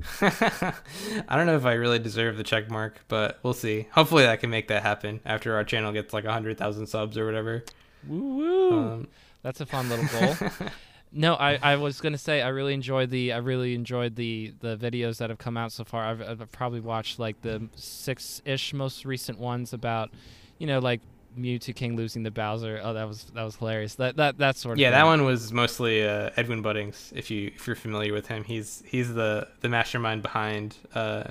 [0.20, 3.88] I don't know if I really deserve the check mark, but we'll see.
[3.92, 7.26] Hopefully, I can make that happen after our channel gets like hundred thousand subs or
[7.26, 7.64] whatever.
[8.06, 8.78] Woo woo.
[8.78, 9.08] Um,
[9.42, 10.68] That's a fun little goal.
[11.10, 14.76] No, I, I was gonna say I really enjoyed the I really enjoyed the the
[14.76, 16.04] videos that have come out so far.
[16.04, 20.10] I've, I've probably watched like the six ish most recent ones about,
[20.58, 21.00] you know, like
[21.38, 22.80] Mew2King losing the Bowser.
[22.82, 23.94] Oh, that was that was hilarious.
[23.96, 24.98] That that that sort of yeah, thing.
[24.98, 27.12] that one was mostly uh, Edwin Buddings.
[27.14, 31.24] If you if you're familiar with him, he's he's the the mastermind behind uh,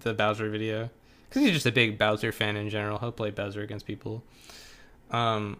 [0.00, 0.90] the Bowser video
[1.28, 2.98] because he's just a big Bowser fan in general.
[2.98, 4.22] He'll play Bowser against people.
[5.10, 5.58] Um,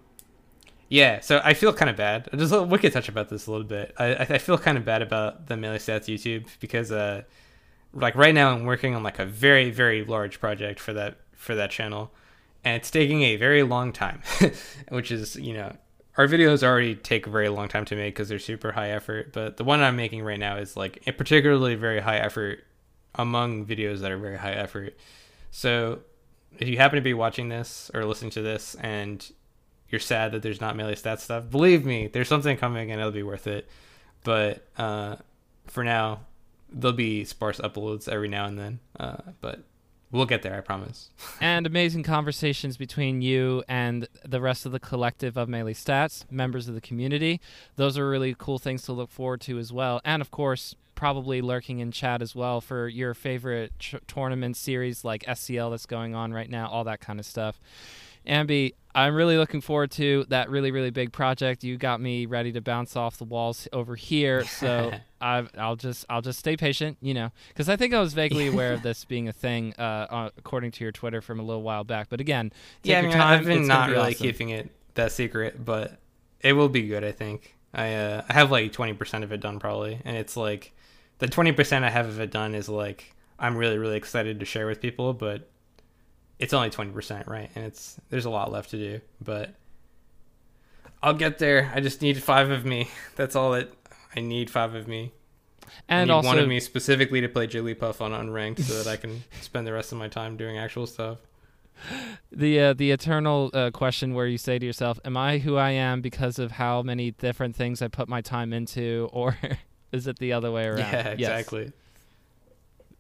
[0.88, 2.28] yeah, so I feel kind of bad.
[2.36, 3.94] Just a- we could touch about this a little bit.
[3.98, 7.22] I I I feel kind of bad about the melee stats YouTube because uh,
[7.92, 11.54] like right now I'm working on like a very very large project for that for
[11.54, 12.12] that channel,
[12.64, 14.22] and it's taking a very long time,
[14.88, 15.76] which is you know
[16.16, 19.32] our videos already take a very long time to make because they're super high effort.
[19.32, 22.64] But the one I'm making right now is like particularly very high effort
[23.14, 24.96] among videos that are very high effort.
[25.50, 26.00] So
[26.58, 29.28] if you happen to be watching this or listening to this and
[29.88, 33.12] you're sad that there's not melee stats stuff, believe me, there's something coming and it'll
[33.12, 33.68] be worth it.
[34.22, 35.16] But uh,
[35.66, 36.20] for now,
[36.72, 38.80] there'll be sparse uploads every now and then.
[38.98, 39.64] Uh, but
[40.14, 41.10] we'll get there, I promise.
[41.40, 46.68] and amazing conversations between you and the rest of the collective of Melee Stats, members
[46.68, 47.40] of the community.
[47.76, 50.00] Those are really cool things to look forward to as well.
[50.04, 55.04] And of course, probably lurking in chat as well for your favorite ch- tournament series
[55.04, 57.60] like SCL that's going on right now, all that kind of stuff.
[58.26, 61.64] Ambi, I'm really looking forward to that really, really big project.
[61.64, 66.06] You got me ready to bounce off the walls over here, so I've, I'll just
[66.08, 69.04] I'll just stay patient, you know, because I think I was vaguely aware of this
[69.04, 72.08] being a thing, uh, uh, according to your Twitter from a little while back.
[72.08, 72.50] But again,
[72.82, 73.40] take yeah, I your mean, time.
[73.40, 74.26] I've been not be really awesome.
[74.26, 75.98] keeping it that secret, but
[76.40, 77.02] it will be good.
[77.02, 80.36] I think I uh, I have like twenty percent of it done probably, and it's
[80.36, 80.72] like
[81.18, 84.46] the twenty percent I have of it done is like I'm really really excited to
[84.46, 85.48] share with people, but
[86.38, 87.50] it's only twenty percent, right?
[87.54, 89.54] And it's there's a lot left to do, but
[91.02, 91.70] I'll get there.
[91.74, 92.90] I just need five of me.
[93.16, 93.72] That's all it.
[94.16, 95.12] I need five of me.
[95.88, 99.24] And also, one of me specifically to play Jigglypuff on unranked, so that I can
[99.40, 101.18] spend the rest of my time doing actual stuff.
[102.32, 105.70] the uh, the eternal uh, question where you say to yourself, "Am I who I
[105.70, 109.36] am because of how many different things I put my time into, or
[109.92, 111.28] is it the other way around?" Yeah, Yes.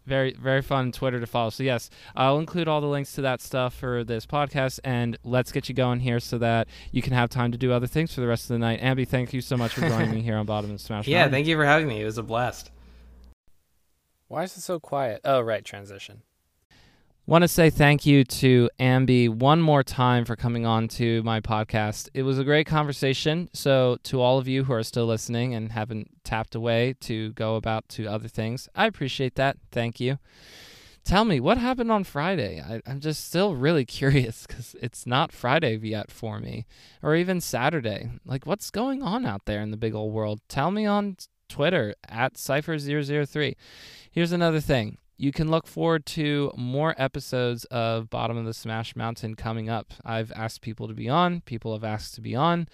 [0.04, 0.10] Exactly.
[0.14, 1.50] very very fun Twitter to follow.
[1.50, 5.52] So yes, I'll include all the links to that stuff for this podcast, and let's
[5.52, 8.20] get you going here so that you can have time to do other things for
[8.20, 8.80] the rest of the night.
[8.80, 11.06] Ambi, thank you so much for joining me here on Bottom of Smash.
[11.06, 11.32] Yeah, Mountain.
[11.32, 12.00] thank you for having me.
[12.00, 12.70] It was a blast.
[14.28, 15.20] Why is it so quiet?
[15.24, 16.22] Oh, right, transition.
[17.26, 21.40] Want to say thank you to Ambi one more time for coming on to my
[21.40, 22.10] podcast.
[22.12, 23.48] It was a great conversation.
[23.54, 27.56] So, to all of you who are still listening and haven't tapped away to go
[27.56, 29.56] about to other things, I appreciate that.
[29.72, 30.18] Thank you.
[31.02, 32.60] Tell me what happened on Friday.
[32.60, 36.66] I, I'm just still really curious because it's not Friday yet for me,
[37.02, 38.10] or even Saturday.
[38.26, 40.42] Like, what's going on out there in the big old world?
[40.50, 41.16] Tell me on
[41.48, 43.54] Twitter at Cypher003.
[44.10, 48.96] Here's another thing you can look forward to more episodes of Bottom of the Smash
[48.96, 49.92] Mountain coming up.
[50.04, 52.68] I've asked people to be on, people have asked to be on.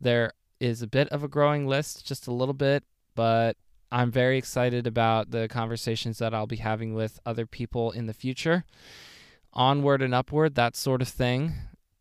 [0.00, 2.84] There is a bit of a growing list, just a little bit,
[3.14, 3.56] but
[3.90, 8.14] I'm very excited about the conversations that I'll be having with other people in the
[8.14, 8.64] future.
[9.52, 11.54] Onward and upward, that sort of thing.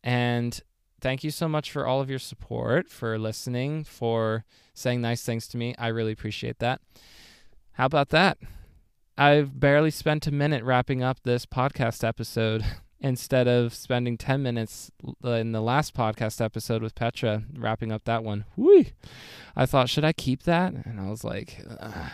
[0.03, 0.59] And
[0.99, 4.43] thank you so much for all of your support, for listening, for
[4.73, 5.73] saying nice things to me.
[5.77, 6.81] I really appreciate that.
[7.73, 8.37] How about that?
[9.17, 12.65] I've barely spent a minute wrapping up this podcast episode
[12.99, 14.91] instead of spending 10 minutes
[15.23, 18.43] uh, in the last podcast episode with Petra wrapping up that one.
[18.57, 18.91] Whee!
[19.55, 20.73] I thought, should I keep that?
[20.73, 22.11] And I was like, "Ugh.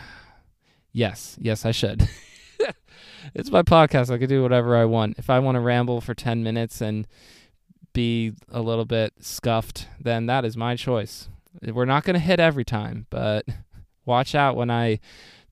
[0.92, 2.08] yes, yes, I should.
[3.34, 4.12] it's my podcast.
[4.12, 5.18] I can do whatever I want.
[5.18, 7.08] If I want to ramble for 10 minutes and
[7.92, 11.28] be a little bit scuffed, then that is my choice.
[11.62, 13.44] We're not going to hit every time, but
[14.04, 15.00] watch out when I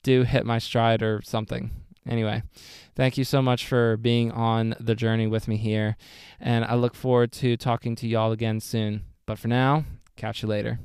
[0.02, 1.70] do hit my stride or something.
[2.08, 2.42] Anyway,
[2.96, 5.96] thank you so much for being on the journey with me here.
[6.40, 9.04] And I look forward to talking to y'all again soon.
[9.26, 9.84] But for now,
[10.16, 10.80] catch you later.